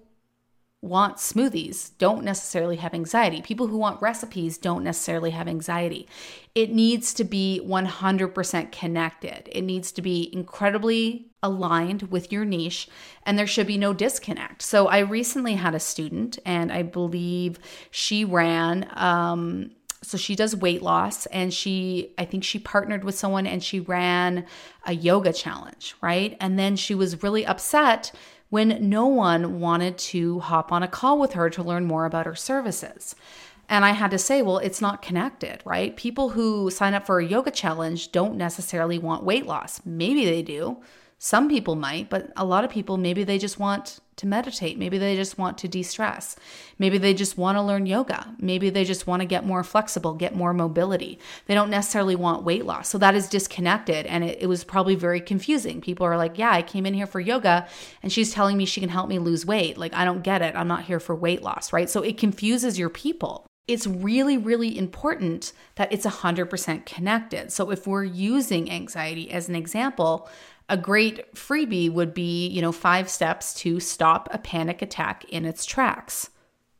want 0.87 1.17
smoothies 1.17 1.91
don't 1.97 2.23
necessarily 2.23 2.77
have 2.77 2.93
anxiety. 2.93 3.41
People 3.41 3.67
who 3.67 3.77
want 3.77 4.01
recipes 4.01 4.57
don't 4.57 4.83
necessarily 4.83 5.31
have 5.31 5.47
anxiety. 5.47 6.07
It 6.55 6.71
needs 6.71 7.13
to 7.15 7.23
be 7.23 7.61
100% 7.63 8.71
connected. 8.71 9.49
It 9.51 9.61
needs 9.61 9.91
to 9.91 10.01
be 10.01 10.29
incredibly 10.33 11.27
aligned 11.43 12.03
with 12.03 12.31
your 12.31 12.45
niche, 12.45 12.89
and 13.23 13.37
there 13.37 13.47
should 13.47 13.67
be 13.67 13.77
no 13.77 13.93
disconnect. 13.93 14.61
So, 14.61 14.87
I 14.87 14.99
recently 14.99 15.53
had 15.53 15.75
a 15.75 15.79
student, 15.79 16.39
and 16.45 16.71
I 16.71 16.81
believe 16.81 17.59
she 17.91 18.25
ran. 18.25 18.89
Um, 18.95 19.71
so 20.03 20.17
she 20.17 20.35
does 20.35 20.55
weight 20.55 20.81
loss 20.81 21.25
and 21.27 21.53
she 21.53 22.13
i 22.17 22.23
think 22.23 22.43
she 22.43 22.59
partnered 22.59 23.03
with 23.03 23.17
someone 23.17 23.47
and 23.47 23.63
she 23.63 23.79
ran 23.79 24.45
a 24.85 24.93
yoga 24.93 25.33
challenge 25.33 25.95
right 26.01 26.37
and 26.39 26.57
then 26.57 26.75
she 26.75 26.93
was 26.93 27.23
really 27.23 27.45
upset 27.45 28.11
when 28.49 28.89
no 28.89 29.07
one 29.07 29.59
wanted 29.59 29.97
to 29.97 30.39
hop 30.39 30.71
on 30.71 30.83
a 30.83 30.87
call 30.87 31.19
with 31.19 31.33
her 31.33 31.49
to 31.49 31.63
learn 31.63 31.85
more 31.85 32.05
about 32.05 32.25
her 32.25 32.35
services. 32.35 33.15
And 33.69 33.83
I 33.83 33.91
had 33.91 34.11
to 34.11 34.17
say, 34.17 34.41
well, 34.41 34.59
it's 34.59 34.79
not 34.79 35.01
connected, 35.01 35.61
right? 35.65 35.95
People 35.97 36.29
who 36.29 36.71
sign 36.71 36.93
up 36.93 37.05
for 37.05 37.19
a 37.19 37.25
yoga 37.25 37.51
challenge 37.51 38.11
don't 38.11 38.37
necessarily 38.37 38.97
want 38.97 39.23
weight 39.23 39.45
loss. 39.45 39.81
Maybe 39.85 40.23
they 40.23 40.41
do. 40.41 40.77
Some 41.19 41.49
people 41.49 41.75
might, 41.75 42.09
but 42.09 42.31
a 42.35 42.45
lot 42.45 42.63
of 42.63 42.69
people, 42.69 42.97
maybe 42.97 43.23
they 43.23 43.39
just 43.39 43.59
want 43.59 43.99
to 44.17 44.27
meditate. 44.27 44.77
Maybe 44.77 44.97
they 44.97 45.15
just 45.15 45.37
want 45.37 45.57
to 45.59 45.67
de 45.67 45.81
stress. 45.83 46.35
Maybe 46.77 46.97
they 46.97 47.13
just 47.13 47.37
want 47.37 47.57
to 47.57 47.61
learn 47.61 47.85
yoga. 47.85 48.35
Maybe 48.39 48.69
they 48.69 48.83
just 48.83 49.07
want 49.07 49.21
to 49.21 49.27
get 49.27 49.45
more 49.45 49.63
flexible, 49.63 50.13
get 50.13 50.35
more 50.35 50.53
mobility. 50.53 51.19
They 51.45 51.53
don't 51.53 51.69
necessarily 51.69 52.15
want 52.15 52.43
weight 52.43 52.65
loss. 52.65 52.89
So 52.89 52.97
that 52.97 53.15
is 53.15 53.29
disconnected. 53.29 54.05
And 54.07 54.23
it, 54.23 54.39
it, 54.41 54.47
was 54.47 54.63
probably 54.63 54.95
very 54.95 55.21
confusing. 55.21 55.81
People 55.81 56.05
are 56.05 56.17
like, 56.17 56.37
yeah, 56.37 56.51
I 56.51 56.61
came 56.61 56.85
in 56.85 56.95
here 56.95 57.07
for 57.07 57.19
yoga 57.19 57.67
and 58.03 58.11
she's 58.11 58.33
telling 58.33 58.57
me 58.57 58.65
she 58.65 58.81
can 58.81 58.89
help 58.89 59.07
me 59.07 59.19
lose 59.19 59.45
weight. 59.45 59.77
Like, 59.77 59.93
I 59.93 60.03
don't 60.05 60.23
get 60.23 60.41
it. 60.41 60.55
I'm 60.55 60.67
not 60.67 60.85
here 60.85 60.99
for 60.99 61.15
weight 61.15 61.43
loss, 61.43 61.71
right? 61.71 61.89
So 61.89 62.01
it 62.01 62.17
confuses 62.17 62.77
your 62.77 62.89
people. 62.89 63.45
It's 63.67 63.85
really, 63.85 64.37
really 64.37 64.77
important 64.77 65.51
that 65.75 65.91
it's 65.91 66.05
100% 66.05 66.85
connected. 66.85 67.51
So 67.51 67.69
if 67.69 67.85
we're 67.85 68.05
using 68.05 68.71
anxiety 68.71 69.29
as 69.29 69.49
an 69.49 69.55
example, 69.55 70.29
a 70.69 70.77
great 70.77 71.33
freebie 71.33 71.91
would 71.91 72.13
be, 72.13 72.47
you 72.47 72.61
know, 72.61 72.71
five 72.71 73.09
steps 73.09 73.53
to 73.55 73.79
stop 73.79 74.27
a 74.31 74.37
panic 74.37 74.81
attack 74.81 75.23
in 75.25 75.45
its 75.45 75.65
tracks. 75.65 76.29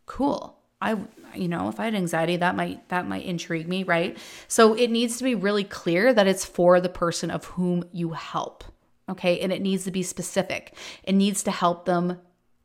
Cool. 0.06 0.58
I 0.82 0.98
you 1.36 1.48
know, 1.48 1.70
if 1.70 1.80
I 1.80 1.86
had 1.86 1.96
anxiety, 1.96 2.38
that 2.38 2.56
might 2.56 2.88
that 2.90 3.08
might 3.08 3.26
intrigue 3.26 3.68
me, 3.68 3.84
right? 3.84 4.18
So 4.48 4.74
it 4.74 4.90
needs 4.90 5.18
to 5.18 5.24
be 5.24 5.36
really 5.36 5.64
clear 5.64 6.14
that 6.14 6.28
it's 6.28 6.46
for 6.46 6.80
the 6.80 6.90
person 6.90 7.32
of 7.32 7.46
whom 7.46 7.84
you 7.92 8.12
help. 8.12 8.64
Okay? 9.10 9.40
And 9.40 9.54
it 9.54 9.62
needs 9.62 9.84
to 9.86 9.92
be 9.92 10.04
specific. 10.04 10.74
It 11.04 11.16
needs 11.16 11.44
to 11.44 11.52
help 11.52 11.86
them 11.86 12.20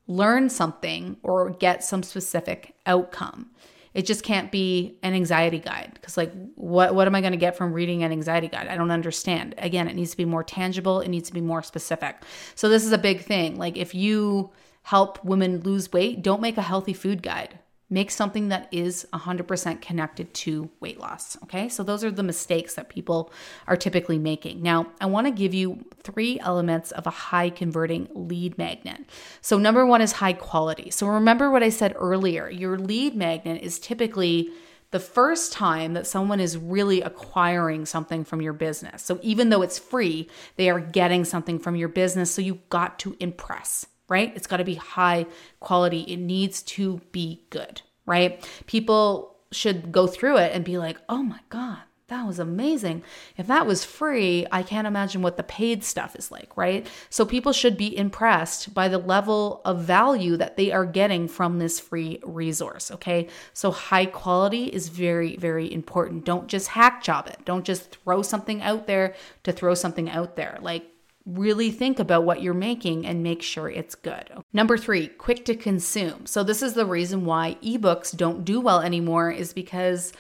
learn 0.07 0.49
something 0.51 1.17
or 1.23 1.51
get 1.51 1.85
some 1.85 2.03
specific 2.03 2.75
outcome. 2.85 3.51
It 3.95 4.07
just 4.07 4.23
can't 4.23 4.51
be 4.51 4.99
an 5.03 5.15
anxiety 5.15 5.59
guide 5.59 5.93
because 5.95 6.17
like 6.17 6.33
what 6.55 6.95
what 6.95 7.07
am 7.07 7.15
I 7.15 7.21
going 7.21 7.33
to 7.33 7.39
get 7.39 7.57
from 7.57 7.73
reading 7.73 8.03
an 8.03 8.13
anxiety 8.13 8.49
guide? 8.49 8.69
I 8.69 8.77
don't 8.77 8.91
understand. 8.91 9.55
Again, 9.59 9.89
it 9.89 9.95
needs 9.95 10.13
to 10.13 10.17
be 10.17 10.25
more 10.25 10.45
tangible, 10.45 11.01
it 11.01 11.09
needs 11.09 11.29
to 11.29 11.35
be 11.35 11.41
more 11.41 11.63
specific. 11.63 12.23
So 12.55 12.69
this 12.69 12.85
is 12.85 12.93
a 12.93 12.99
big 12.99 13.21
thing. 13.21 13.57
Like 13.57 13.77
if 13.77 13.95
you 13.95 14.51
help 14.83 15.25
women 15.25 15.61
lose 15.61 15.93
weight, 15.93 16.23
don't 16.23 16.41
make 16.41 16.57
a 16.57 16.63
healthy 16.63 16.93
food 16.93 17.23
guide 17.23 17.59
make 17.93 18.11
something 18.11 18.49
that 18.49 18.69
is 18.73 19.07
100% 19.13 19.83
connected 19.83 20.33
to 20.33 20.71
weight 20.81 20.99
loss. 20.99 21.37
Okay, 21.45 21.69
so 21.69 21.83
those 21.83 22.03
are 22.03 22.11
the 22.11 22.23
mistakes 22.23 22.75
that 22.75 22.89
people 22.89 23.31
are 23.67 23.77
typically 23.77 24.19
making. 24.19 24.63
Now, 24.63 24.87
I 24.99 25.07
want 25.07 25.27
to 25.27 25.31
give 25.31 25.53
you 25.53 25.85
three 26.03 26.41
elements 26.41 26.91
of 26.93 27.07
a 27.07 27.11
high 27.11 27.51
converting 27.51 28.09
lead 28.15 28.57
magnet. 28.57 29.05
So, 29.43 29.59
number 29.59 29.85
one 29.85 30.01
is 30.01 30.13
high 30.13 30.33
quality. 30.33 30.91
So, 30.91 31.07
remember 31.07 31.51
what 31.51 31.63
I 31.63 31.69
said 31.69 31.95
earlier 31.97 32.49
your 32.49 32.79
lead 32.79 33.15
magnet 33.15 33.63
is 33.63 33.79
typically 33.79 34.51
the 34.91 35.01
first 35.01 35.53
time 35.53 35.95
that 35.95 36.07
someone 36.07 36.41
is 36.41 36.57
really 36.57 37.03
acquiring 37.03 37.87
something 37.87 38.25
from 38.25 38.41
your 38.43 38.53
business. 38.53 39.03
So 39.03 39.19
even 39.23 39.49
though 39.49 39.63
it's 39.63 39.79
free, 39.79 40.29
they 40.57 40.69
are 40.69 40.81
getting 40.81 41.25
something 41.25 41.59
from 41.59 41.77
your 41.77 41.89
business. 41.89 42.31
So 42.31 42.43
you've 42.43 42.69
got 42.69 42.99
to 43.01 43.17
impress 43.19 43.87
right? 44.13 44.31
It's 44.37 44.47
got 44.47 44.59
to 44.59 44.65
be 44.65 44.75
high 44.75 45.25
quality. 45.59 46.03
It 46.03 46.19
needs 46.19 46.61
to 46.63 47.01
be 47.13 47.47
good, 47.49 47.81
right? 48.05 48.47
People 48.67 49.39
should 49.51 49.91
go 49.91 50.07
through 50.07 50.37
it 50.37 50.53
and 50.55 50.67
be 50.67 50.77
like, 50.77 50.99
oh 51.09 51.23
my 51.23 51.41
God, 51.49 51.79
that 52.09 52.27
was 52.27 52.39
amazing. 52.39 53.03
If 53.39 53.47
that 53.47 53.67
was 53.67 53.87
free, 53.87 54.47
I 54.53 54.63
can't 54.65 54.87
imagine 54.87 55.23
what 55.23 55.39
the 55.39 55.43
paid 55.43 55.83
stuff 55.83 56.15
is 56.15 56.31
like, 56.31 56.55
right? 56.59 56.87
So 57.09 57.25
people 57.25 57.55
should 57.55 57.79
be 57.79 57.97
impressed 57.97 58.75
by 58.75 58.89
the 58.89 58.99
level 58.99 59.63
of 59.65 59.81
value 59.81 60.37
that 60.37 60.59
they 60.59 60.73
are 60.73 60.85
getting 60.85 61.27
from 61.27 61.59
this 61.59 61.81
free 61.81 62.21
resource, 62.23 62.91
okay? 62.91 63.29
So 63.55 63.71
high 63.71 64.05
quality 64.05 64.67
is 64.67 64.91
very, 64.91 65.37
very 65.37 65.73
important. 65.73 66.27
Don't 66.27 66.49
just 66.49 66.69
hack 66.69 67.03
job 67.03 67.29
it. 67.29 67.39
Don't 67.47 67.65
just 67.65 67.97
throw 67.97 68.21
something 68.21 68.61
out 68.61 68.87
there 68.87 69.15
to 69.45 69.53
throw 69.53 69.73
something 69.73 70.11
out 70.11 70.37
there. 70.37 70.59
Like 70.61 70.92
really 71.25 71.71
think 71.71 71.99
about 71.99 72.25
what 72.25 72.43
you're 72.43 72.55
making 72.55 73.07
and 73.07 73.23
make 73.23 73.43
sure 73.43 73.69
it's 73.69 73.95
good. 73.95 74.31
Number 74.53 74.77
three, 74.77 75.09
quick 75.09 75.45
to 75.47 75.55
consume. 75.55 76.27
So, 76.27 76.43
this 76.43 76.63
is 76.63 76.75
the 76.75 76.87
reason 76.87 77.25
why 77.25 77.57
ebooks 77.63 78.17
don't 78.17 78.45
do 78.45 78.61
well 78.61 78.81
anymore, 78.81 79.31
is 79.31 79.53
because 79.53 80.13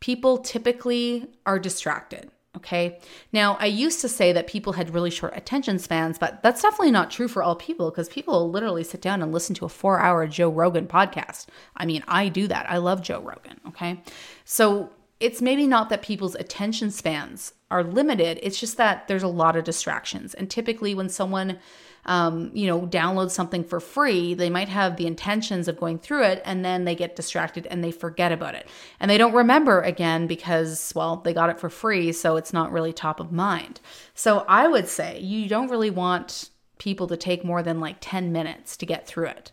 people 0.00 0.38
typically 0.38 1.26
are 1.44 1.58
distracted. 1.58 2.30
Okay. 2.56 2.98
Now, 3.32 3.58
I 3.60 3.66
used 3.66 4.00
to 4.00 4.08
say 4.08 4.32
that 4.32 4.46
people 4.46 4.72
had 4.72 4.94
really 4.94 5.10
short 5.10 5.36
attention 5.36 5.78
spans, 5.78 6.18
but 6.18 6.42
that's 6.42 6.62
definitely 6.62 6.90
not 6.90 7.10
true 7.10 7.28
for 7.28 7.42
all 7.42 7.54
people 7.54 7.90
because 7.90 8.08
people 8.08 8.50
literally 8.50 8.82
sit 8.82 9.02
down 9.02 9.22
and 9.22 9.30
listen 9.30 9.54
to 9.56 9.66
a 9.66 9.68
four 9.68 10.00
hour 10.00 10.26
Joe 10.26 10.48
Rogan 10.48 10.86
podcast. 10.86 11.46
I 11.76 11.84
mean, 11.84 12.02
I 12.08 12.30
do 12.30 12.48
that. 12.48 12.70
I 12.70 12.78
love 12.78 13.02
Joe 13.02 13.20
Rogan. 13.20 13.60
Okay. 13.68 14.00
So, 14.46 14.90
it's 15.18 15.40
maybe 15.40 15.66
not 15.66 15.88
that 15.88 16.02
people's 16.02 16.34
attention 16.34 16.90
spans 16.90 17.54
are 17.70 17.82
limited. 17.82 18.38
It's 18.42 18.60
just 18.60 18.76
that 18.76 19.08
there's 19.08 19.22
a 19.22 19.28
lot 19.28 19.56
of 19.56 19.64
distractions. 19.64 20.34
And 20.34 20.50
typically, 20.50 20.94
when 20.94 21.08
someone, 21.08 21.58
um, 22.04 22.50
you 22.54 22.66
know, 22.66 22.82
downloads 22.82 23.30
something 23.30 23.64
for 23.64 23.80
free, 23.80 24.34
they 24.34 24.50
might 24.50 24.68
have 24.68 24.96
the 24.96 25.06
intentions 25.06 25.68
of 25.68 25.80
going 25.80 25.98
through 25.98 26.24
it 26.24 26.42
and 26.44 26.64
then 26.64 26.84
they 26.84 26.94
get 26.94 27.16
distracted 27.16 27.66
and 27.66 27.82
they 27.82 27.90
forget 27.90 28.30
about 28.30 28.54
it. 28.54 28.68
And 29.00 29.10
they 29.10 29.18
don't 29.18 29.34
remember 29.34 29.80
again 29.80 30.26
because, 30.26 30.92
well, 30.94 31.16
they 31.16 31.32
got 31.32 31.50
it 31.50 31.58
for 31.58 31.70
free. 31.70 32.12
So 32.12 32.36
it's 32.36 32.52
not 32.52 32.70
really 32.70 32.92
top 32.92 33.18
of 33.18 33.32
mind. 33.32 33.80
So 34.14 34.44
I 34.48 34.68
would 34.68 34.86
say 34.86 35.18
you 35.18 35.48
don't 35.48 35.70
really 35.70 35.90
want 35.90 36.50
people 36.78 37.06
to 37.08 37.16
take 37.16 37.42
more 37.42 37.62
than 37.62 37.80
like 37.80 37.96
10 38.00 38.32
minutes 38.32 38.76
to 38.76 38.86
get 38.86 39.06
through 39.06 39.28
it. 39.28 39.50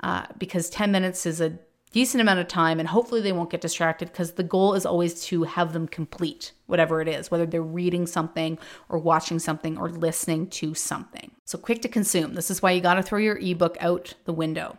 Uh, 0.00 0.26
because 0.36 0.68
10 0.68 0.92
minutes 0.92 1.24
is 1.24 1.40
a 1.40 1.58
decent 1.92 2.20
amount 2.20 2.40
of 2.40 2.48
time 2.48 2.78
and 2.78 2.88
hopefully 2.88 3.20
they 3.20 3.32
won't 3.32 3.50
get 3.50 3.60
distracted 3.60 4.08
because 4.08 4.32
the 4.32 4.42
goal 4.42 4.74
is 4.74 4.84
always 4.84 5.24
to 5.24 5.44
have 5.44 5.72
them 5.72 5.88
complete 5.88 6.52
whatever 6.66 7.00
it 7.00 7.08
is, 7.08 7.30
whether 7.30 7.46
they're 7.46 7.62
reading 7.62 8.06
something 8.06 8.58
or 8.88 8.98
watching 8.98 9.38
something 9.38 9.78
or 9.78 9.88
listening 9.88 10.48
to 10.48 10.74
something. 10.74 11.30
So 11.44 11.58
quick 11.58 11.82
to 11.82 11.88
consume. 11.88 12.34
This 12.34 12.50
is 12.50 12.60
why 12.60 12.72
you 12.72 12.80
got 12.80 12.94
to 12.94 13.02
throw 13.02 13.18
your 13.18 13.38
ebook 13.38 13.76
out 13.80 14.14
the 14.24 14.32
window. 14.32 14.76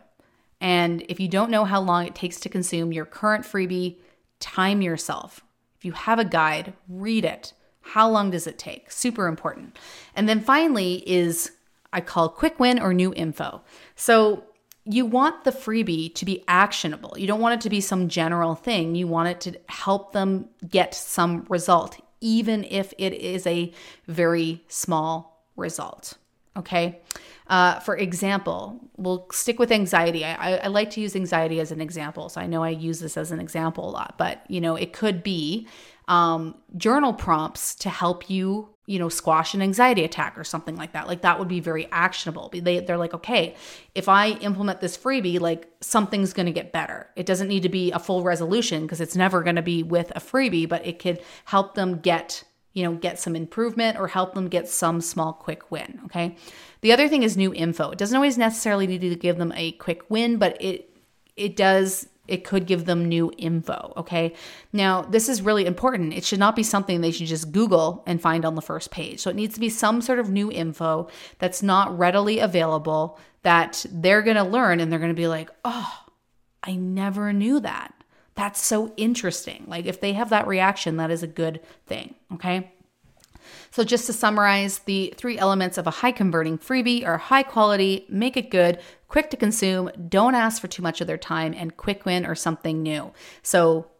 And 0.60 1.04
if 1.08 1.20
you 1.20 1.28
don't 1.28 1.50
know 1.50 1.64
how 1.64 1.80
long 1.80 2.06
it 2.06 2.14
takes 2.14 2.40
to 2.40 2.48
consume 2.48 2.92
your 2.92 3.04
current 3.04 3.44
freebie, 3.44 3.96
time 4.40 4.82
yourself. 4.82 5.42
If 5.76 5.84
you 5.84 5.92
have 5.92 6.18
a 6.18 6.24
guide, 6.24 6.74
read 6.88 7.24
it. 7.24 7.52
How 7.80 8.10
long 8.10 8.30
does 8.30 8.46
it 8.46 8.58
take? 8.58 8.90
Super 8.90 9.28
important. 9.28 9.78
And 10.14 10.28
then 10.28 10.40
finally 10.40 11.08
is 11.08 11.52
I 11.92 12.00
call 12.00 12.28
quick 12.28 12.60
win 12.60 12.78
or 12.78 12.92
new 12.92 13.14
info. 13.14 13.62
So 13.96 14.44
you 14.90 15.04
want 15.04 15.44
the 15.44 15.50
freebie 15.50 16.14
to 16.14 16.24
be 16.24 16.42
actionable. 16.48 17.14
You 17.18 17.26
don't 17.26 17.40
want 17.40 17.54
it 17.54 17.60
to 17.62 17.70
be 17.70 17.80
some 17.80 18.08
general 18.08 18.54
thing. 18.54 18.94
You 18.94 19.06
want 19.06 19.28
it 19.28 19.40
to 19.42 19.60
help 19.68 20.12
them 20.12 20.48
get 20.68 20.94
some 20.94 21.44
result, 21.48 22.00
even 22.20 22.64
if 22.64 22.94
it 22.96 23.12
is 23.12 23.46
a 23.46 23.72
very 24.06 24.64
small 24.68 25.44
result. 25.56 26.14
Okay. 26.56 27.00
Uh, 27.48 27.80
for 27.80 27.96
example, 27.96 28.80
we'll 28.96 29.26
stick 29.30 29.58
with 29.58 29.72
anxiety. 29.72 30.24
I, 30.24 30.56
I, 30.56 30.66
like 30.66 30.90
to 30.90 31.00
use 31.00 31.16
anxiety 31.16 31.60
as 31.60 31.70
an 31.72 31.80
example. 31.80 32.28
So 32.28 32.40
I 32.40 32.46
know 32.46 32.62
I 32.62 32.70
use 32.70 33.00
this 33.00 33.16
as 33.16 33.30
an 33.30 33.40
example 33.40 33.88
a 33.88 33.92
lot, 33.92 34.16
but 34.18 34.42
you 34.48 34.60
know, 34.60 34.76
it 34.76 34.92
could 34.92 35.22
be 35.22 35.66
um, 36.08 36.56
journal 36.76 37.14
prompts 37.14 37.74
to 37.76 37.88
help 37.88 38.28
you 38.28 38.68
you 38.88 38.98
know, 38.98 39.10
squash 39.10 39.52
an 39.52 39.60
anxiety 39.60 40.02
attack 40.02 40.38
or 40.38 40.44
something 40.44 40.74
like 40.74 40.92
that. 40.92 41.06
Like 41.06 41.20
that 41.20 41.38
would 41.38 41.46
be 41.46 41.60
very 41.60 41.86
actionable. 41.92 42.48
They, 42.50 42.80
they're 42.80 42.96
like, 42.96 43.12
okay, 43.12 43.54
if 43.94 44.08
I 44.08 44.30
implement 44.30 44.80
this 44.80 44.96
freebie, 44.96 45.38
like 45.38 45.70
something's 45.82 46.32
going 46.32 46.46
to 46.46 46.52
get 46.52 46.72
better. 46.72 47.06
It 47.14 47.26
doesn't 47.26 47.48
need 47.48 47.64
to 47.64 47.68
be 47.68 47.92
a 47.92 47.98
full 47.98 48.22
resolution 48.22 48.82
because 48.82 49.02
it's 49.02 49.14
never 49.14 49.42
going 49.42 49.56
to 49.56 49.62
be 49.62 49.82
with 49.82 50.10
a 50.16 50.20
freebie, 50.20 50.66
but 50.66 50.86
it 50.86 50.98
could 50.98 51.20
help 51.44 51.74
them 51.74 51.98
get, 51.98 52.44
you 52.72 52.82
know, 52.82 52.94
get 52.94 53.20
some 53.20 53.36
improvement 53.36 53.98
or 53.98 54.08
help 54.08 54.32
them 54.32 54.48
get 54.48 54.70
some 54.70 55.02
small 55.02 55.34
quick 55.34 55.70
win. 55.70 56.00
Okay. 56.06 56.34
The 56.80 56.94
other 56.94 57.08
thing 57.08 57.22
is 57.22 57.36
new 57.36 57.52
info. 57.52 57.90
It 57.90 57.98
doesn't 57.98 58.16
always 58.16 58.38
necessarily 58.38 58.86
need 58.86 59.02
to 59.02 59.14
give 59.16 59.36
them 59.36 59.52
a 59.54 59.72
quick 59.72 60.08
win, 60.08 60.38
but 60.38 60.56
it, 60.62 60.96
it 61.36 61.56
does 61.56 62.08
it 62.28 62.44
could 62.44 62.66
give 62.66 62.84
them 62.84 63.08
new 63.08 63.32
info. 63.38 63.92
Okay. 63.96 64.34
Now, 64.72 65.02
this 65.02 65.28
is 65.28 65.42
really 65.42 65.66
important. 65.66 66.14
It 66.14 66.24
should 66.24 66.38
not 66.38 66.54
be 66.54 66.62
something 66.62 67.00
they 67.00 67.10
should 67.10 67.26
just 67.26 67.50
Google 67.50 68.04
and 68.06 68.20
find 68.20 68.44
on 68.44 68.54
the 68.54 68.62
first 68.62 68.90
page. 68.90 69.20
So 69.20 69.30
it 69.30 69.36
needs 69.36 69.54
to 69.54 69.60
be 69.60 69.70
some 69.70 70.00
sort 70.00 70.18
of 70.18 70.30
new 70.30 70.52
info 70.52 71.08
that's 71.38 71.62
not 71.62 71.98
readily 71.98 72.38
available 72.38 73.18
that 73.42 73.84
they're 73.90 74.22
going 74.22 74.36
to 74.36 74.44
learn 74.44 74.78
and 74.80 74.92
they're 74.92 74.98
going 74.98 75.10
to 75.10 75.14
be 75.14 75.28
like, 75.28 75.50
oh, 75.64 76.04
I 76.62 76.76
never 76.76 77.32
knew 77.32 77.60
that. 77.60 77.94
That's 78.34 78.64
so 78.64 78.92
interesting. 78.96 79.64
Like 79.66 79.86
if 79.86 80.00
they 80.00 80.12
have 80.12 80.30
that 80.30 80.46
reaction, 80.46 80.98
that 80.98 81.10
is 81.10 81.22
a 81.22 81.26
good 81.26 81.60
thing. 81.86 82.14
Okay. 82.34 82.72
So, 83.70 83.84
just 83.84 84.06
to 84.06 84.12
summarize, 84.12 84.80
the 84.80 85.12
three 85.16 85.38
elements 85.38 85.78
of 85.78 85.86
a 85.86 85.90
high 85.90 86.12
converting 86.12 86.58
freebie 86.58 87.06
are 87.06 87.18
high 87.18 87.42
quality, 87.42 88.06
make 88.08 88.36
it 88.36 88.50
good, 88.50 88.80
quick 89.08 89.30
to 89.30 89.36
consume, 89.36 89.90
don't 90.08 90.34
ask 90.34 90.60
for 90.60 90.68
too 90.68 90.82
much 90.82 91.00
of 91.00 91.06
their 91.06 91.18
time, 91.18 91.54
and 91.54 91.76
quick 91.76 92.04
win 92.04 92.26
or 92.26 92.34
something 92.34 92.82
new. 92.82 93.12
So, 93.42 93.90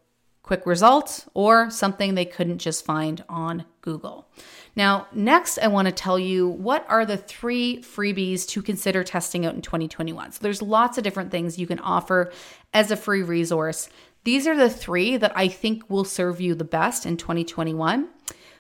quick 0.43 0.65
results 0.65 1.29
or 1.35 1.69
something 1.69 2.15
they 2.15 2.25
couldn't 2.25 2.59
just 2.59 2.83
find 2.85 3.23
on 3.29 3.67
Google. 3.83 4.27
Now, 4.75 5.07
next, 5.13 5.59
I 5.59 5.67
want 5.67 5.87
to 5.87 5.93
tell 5.93 6.19
you 6.19 6.49
what 6.49 6.87
are 6.89 7.05
the 7.05 7.19
three 7.19 7.83
freebies 7.83 8.47
to 8.49 8.63
consider 8.63 9.05
testing 9.05 9.45
out 9.45 9.55
in 9.55 9.61
2021. 9.61 10.33
So, 10.33 10.39
there's 10.43 10.63
lots 10.63 10.97
of 10.97 11.05
different 11.05 11.31
things 11.31 11.59
you 11.59 11.67
can 11.67 11.81
offer 11.81 12.33
as 12.73 12.91
a 12.91 12.97
free 12.97 13.23
resource. 13.23 13.89
These 14.25 14.47
are 14.47 14.57
the 14.57 14.71
three 14.71 15.17
that 15.17 15.33
I 15.37 15.49
think 15.49 15.89
will 15.89 16.05
serve 16.05 16.41
you 16.41 16.55
the 16.55 16.65
best 16.65 17.07
in 17.07 17.17
2021. 17.17 18.09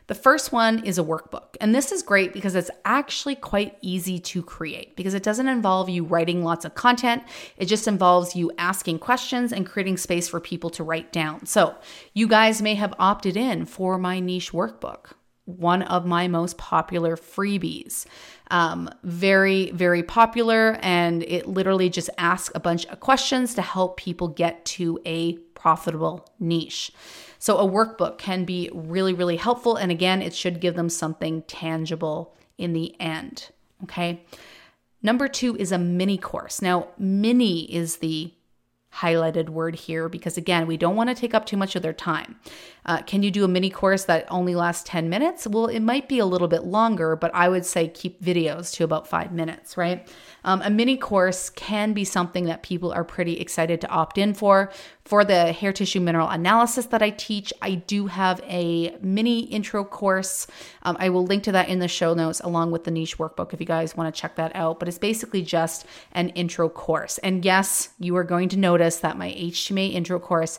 The 0.08 0.14
first 0.14 0.52
one 0.52 0.84
is 0.84 0.98
a 0.98 1.04
workbook. 1.04 1.56
And 1.60 1.74
this 1.74 1.92
is 1.92 2.02
great 2.02 2.32
because 2.32 2.54
it's 2.54 2.70
actually 2.86 3.34
quite 3.34 3.76
easy 3.82 4.18
to 4.20 4.42
create 4.42 4.96
because 4.96 5.12
it 5.12 5.22
doesn't 5.22 5.48
involve 5.48 5.90
you 5.90 6.02
writing 6.02 6.42
lots 6.42 6.64
of 6.64 6.74
content. 6.74 7.22
It 7.58 7.66
just 7.66 7.86
involves 7.86 8.34
you 8.34 8.50
asking 8.56 9.00
questions 9.00 9.52
and 9.52 9.66
creating 9.66 9.98
space 9.98 10.26
for 10.26 10.40
people 10.40 10.70
to 10.70 10.82
write 10.82 11.12
down. 11.12 11.44
So, 11.44 11.76
you 12.14 12.26
guys 12.26 12.62
may 12.62 12.74
have 12.74 12.94
opted 12.98 13.36
in 13.36 13.66
for 13.66 13.98
my 13.98 14.18
niche 14.18 14.52
workbook, 14.52 15.12
one 15.48 15.82
of 15.82 16.04
my 16.04 16.28
most 16.28 16.58
popular 16.58 17.16
freebies. 17.16 18.04
Um, 18.50 18.90
very, 19.02 19.70
very 19.70 20.02
popular. 20.02 20.78
And 20.82 21.22
it 21.22 21.48
literally 21.48 21.88
just 21.88 22.10
asks 22.18 22.52
a 22.54 22.60
bunch 22.60 22.84
of 22.86 23.00
questions 23.00 23.54
to 23.54 23.62
help 23.62 23.96
people 23.96 24.28
get 24.28 24.64
to 24.66 24.98
a 25.06 25.38
profitable 25.54 26.28
niche. 26.38 26.92
So, 27.38 27.56
a 27.58 27.68
workbook 27.68 28.18
can 28.18 28.44
be 28.44 28.68
really, 28.74 29.14
really 29.14 29.36
helpful. 29.36 29.76
And 29.76 29.90
again, 29.90 30.22
it 30.22 30.34
should 30.34 30.60
give 30.60 30.74
them 30.74 30.88
something 30.88 31.42
tangible 31.42 32.36
in 32.58 32.72
the 32.72 32.94
end. 33.00 33.50
Okay. 33.84 34.24
Number 35.02 35.28
two 35.28 35.56
is 35.56 35.72
a 35.72 35.78
mini 35.78 36.18
course. 36.18 36.60
Now, 36.60 36.88
mini 36.98 37.72
is 37.72 37.98
the 37.98 38.32
highlighted 38.94 39.48
word 39.48 39.76
here 39.76 40.08
because, 40.08 40.36
again, 40.36 40.66
we 40.66 40.76
don't 40.76 40.96
want 40.96 41.08
to 41.08 41.14
take 41.14 41.34
up 41.34 41.46
too 41.46 41.56
much 41.56 41.76
of 41.76 41.82
their 41.82 41.92
time. 41.92 42.36
Uh, 42.88 43.02
can 43.02 43.22
you 43.22 43.30
do 43.30 43.44
a 43.44 43.48
mini 43.48 43.68
course 43.68 44.04
that 44.04 44.24
only 44.30 44.54
lasts 44.54 44.82
10 44.88 45.10
minutes? 45.10 45.46
Well, 45.46 45.66
it 45.66 45.80
might 45.80 46.08
be 46.08 46.18
a 46.18 46.24
little 46.24 46.48
bit 46.48 46.64
longer, 46.64 47.16
but 47.16 47.30
I 47.34 47.50
would 47.50 47.66
say 47.66 47.86
keep 47.86 48.22
videos 48.22 48.72
to 48.76 48.84
about 48.84 49.06
five 49.06 49.30
minutes, 49.30 49.76
right? 49.76 50.08
Um, 50.42 50.62
a 50.62 50.70
mini 50.70 50.96
course 50.96 51.50
can 51.50 51.92
be 51.92 52.04
something 52.04 52.46
that 52.46 52.62
people 52.62 52.90
are 52.90 53.04
pretty 53.04 53.38
excited 53.40 53.82
to 53.82 53.88
opt 53.88 54.16
in 54.16 54.32
for. 54.32 54.72
For 55.04 55.22
the 55.22 55.52
hair 55.52 55.72
tissue 55.72 56.00
mineral 56.00 56.28
analysis 56.28 56.86
that 56.86 57.02
I 57.02 57.10
teach, 57.10 57.52
I 57.60 57.74
do 57.74 58.06
have 58.06 58.40
a 58.44 58.96
mini 59.02 59.40
intro 59.40 59.84
course. 59.84 60.46
Um, 60.82 60.96
I 60.98 61.10
will 61.10 61.24
link 61.26 61.42
to 61.44 61.52
that 61.52 61.68
in 61.68 61.80
the 61.80 61.88
show 61.88 62.14
notes 62.14 62.40
along 62.40 62.70
with 62.70 62.84
the 62.84 62.90
niche 62.90 63.18
workbook 63.18 63.52
if 63.52 63.60
you 63.60 63.66
guys 63.66 63.96
want 63.96 64.14
to 64.14 64.18
check 64.18 64.36
that 64.36 64.56
out. 64.56 64.78
But 64.78 64.88
it's 64.88 64.98
basically 64.98 65.42
just 65.42 65.84
an 66.12 66.30
intro 66.30 66.70
course. 66.70 67.18
And 67.18 67.44
yes, 67.44 67.90
you 67.98 68.16
are 68.16 68.24
going 68.24 68.48
to 68.50 68.56
notice 68.58 68.96
that 68.96 69.18
my 69.18 69.30
HTMA 69.32 69.92
intro 69.92 70.18
course 70.18 70.58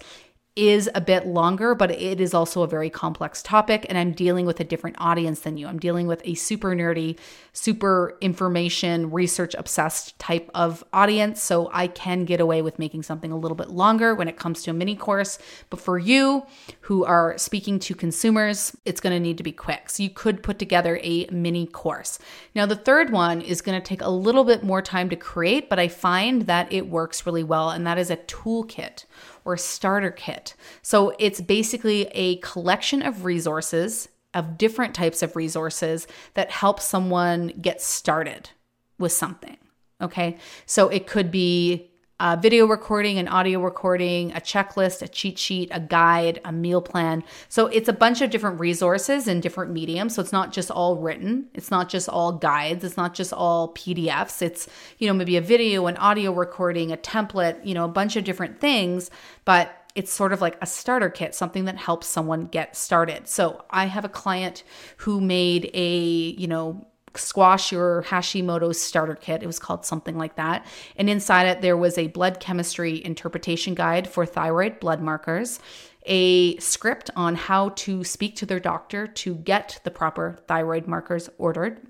is 0.60 0.90
a 0.94 1.00
bit 1.00 1.26
longer, 1.26 1.74
but 1.74 1.90
it 1.90 2.20
is 2.20 2.34
also 2.34 2.64
a 2.64 2.68
very 2.68 2.90
complex 2.90 3.42
topic. 3.42 3.86
And 3.88 3.98
I'm 3.98 4.12
dealing 4.12 4.46
with 4.46 4.60
a 4.60 4.66
different 4.66 4.98
audience 5.00 5.40
than 5.40 5.56
you. 5.56 5.68
I'm 5.68 5.80
dealing 5.80 6.06
with 6.06 6.22
a 6.26 6.34
super 6.34 6.76
nerdy, 6.76 7.18
super 7.54 8.18
information, 8.20 9.10
research 9.10 9.56
obsessed 9.58 10.20
type 10.20 10.52
of 10.54 10.84
audience. 10.92 11.42
So 11.42 11.70
I 11.72 11.88
can 11.88 12.26
get 12.26 12.42
away 12.42 12.62
with 12.62 12.78
making 12.78 13.04
something 13.04 13.32
a 13.32 13.38
little 13.38 13.56
bit 13.56 13.70
longer 13.70 14.14
when 14.14 14.28
it 14.28 14.38
comes 14.38 14.62
to 14.64 14.72
a 14.72 14.74
mini 14.74 14.98
course. 14.98 15.40
But 15.70 15.80
for 15.80 15.98
you 15.98 16.46
who 16.82 17.06
are 17.06 17.38
speaking 17.38 17.80
to 17.80 17.96
consumers, 17.96 18.76
it's 18.84 19.00
going 19.00 19.14
to 19.14 19.20
need 19.20 19.38
to 19.38 19.44
be 19.44 19.54
quick. 19.54 19.90
So 19.90 20.04
you 20.04 20.10
could 20.10 20.44
put 20.44 20.60
together 20.60 21.00
a 21.02 21.26
mini 21.28 21.68
course. 21.68 22.20
Now, 22.54 22.66
the 22.66 22.76
third 22.76 23.12
one 23.12 23.40
is 23.40 23.62
going 23.62 23.80
to 23.80 23.88
take 23.88 24.02
a 24.02 24.10
little 24.10 24.44
bit 24.44 24.62
more 24.62 24.82
time 24.82 25.10
to 25.10 25.16
create, 25.16 25.70
but 25.70 25.80
I 25.80 25.88
find 25.88 26.48
that 26.48 26.72
it 26.74 26.90
works 26.90 27.26
really 27.26 27.46
well. 27.46 27.70
And 27.70 27.88
that 27.88 27.98
is 27.98 28.12
a 28.12 28.18
toolkit 28.18 29.06
or 29.50 29.58
starter 29.58 30.12
kit. 30.12 30.54
So 30.84 31.16
it's 31.18 31.42
basically 31.42 32.04
a 32.12 32.36
collection 32.38 33.02
of 33.02 33.26
resources, 33.26 34.08
of 34.36 34.60
different 34.60 34.94
types 34.94 35.24
of 35.24 35.36
resources 35.36 36.06
that 36.36 36.52
help 36.52 36.80
someone 36.80 37.48
get 37.60 37.82
started 37.82 38.52
with 39.00 39.12
something. 39.12 39.58
Okay. 40.02 40.38
So 40.68 40.88
it 40.90 41.08
could 41.08 41.32
be 41.32 41.89
a 42.20 42.38
video 42.38 42.66
recording, 42.66 43.18
an 43.18 43.28
audio 43.28 43.60
recording, 43.60 44.32
a 44.34 44.42
checklist, 44.42 45.02
a 45.02 45.08
cheat 45.08 45.38
sheet, 45.38 45.70
a 45.72 45.80
guide, 45.80 46.42
a 46.44 46.52
meal 46.52 46.82
plan. 46.82 47.24
So 47.48 47.68
it's 47.68 47.88
a 47.88 47.94
bunch 47.94 48.22
of 48.22 48.30
different 48.30 48.60
resources 48.60 49.28
in 49.28 49.40
different 49.40 49.72
mediums. 49.72 50.16
So 50.16 50.22
it's 50.22 50.34
not 50.34 50.52
just 50.52 50.70
all 50.70 50.98
written, 50.98 51.48
it's 51.54 51.72
not 51.72 51.90
just 51.90 52.10
all 52.10 52.34
guides, 52.34 52.84
it's 52.84 52.98
not 52.98 53.14
just 53.14 53.32
all 53.32 53.74
PDFs. 53.74 54.42
It's, 54.42 54.68
you 54.98 55.08
know, 55.08 55.14
maybe 55.14 55.38
a 55.38 55.42
video, 55.42 55.88
an 55.88 55.98
audio 55.98 56.34
recording, 56.34 56.92
a 56.92 56.98
template, 56.98 57.66
you 57.66 57.74
know, 57.74 57.86
a 57.86 57.90
bunch 57.90 58.16
of 58.16 58.24
different 58.24 58.60
things, 58.60 59.10
but 59.46 59.74
it's 59.96 60.12
sort 60.12 60.34
of 60.34 60.42
like 60.42 60.58
a 60.62 60.66
starter 60.66 61.10
kit, 61.10 61.34
something 61.34 61.66
that 61.66 61.78
helps 61.78 62.08
someone 62.08 62.46
get 62.46 62.76
started. 62.76 63.28
So 63.28 63.64
I 63.70 63.86
have 63.86 64.06
a 64.06 64.10
client 64.10 64.64
who 64.98 65.20
made 65.20 65.72
a, 65.74 65.98
you 66.38 66.48
know, 66.48 66.86
squash 67.16 67.72
your 67.72 68.04
Hashimoto's 68.04 68.80
starter 68.80 69.16
kit. 69.16 69.44
It 69.44 69.48
was 69.48 69.60
called 69.60 69.86
something 69.86 70.18
like 70.18 70.36
that. 70.36 70.66
And 70.96 71.10
inside 71.10 71.48
it, 71.48 71.62
there 71.62 71.78
was 71.78 71.98
a 71.98 72.08
blood 72.08 72.40
chemistry 72.40 73.04
interpretation 73.04 73.74
guide 73.74 74.08
for 74.08 74.26
thyroid 74.26 74.80
blood 74.80 75.02
markers, 75.02 75.60
a 76.06 76.58
script 76.58 77.10
on 77.16 77.36
how 77.36 77.70
to 77.70 78.04
speak 78.04 78.36
to 78.38 78.46
their 78.46 78.60
doctor 78.60 79.08
to 79.08 79.36
get 79.36 79.80
the 79.84 79.92
proper 79.92 80.40
thyroid 80.48 80.88
markers 80.88 81.30
ordered. 81.38 81.86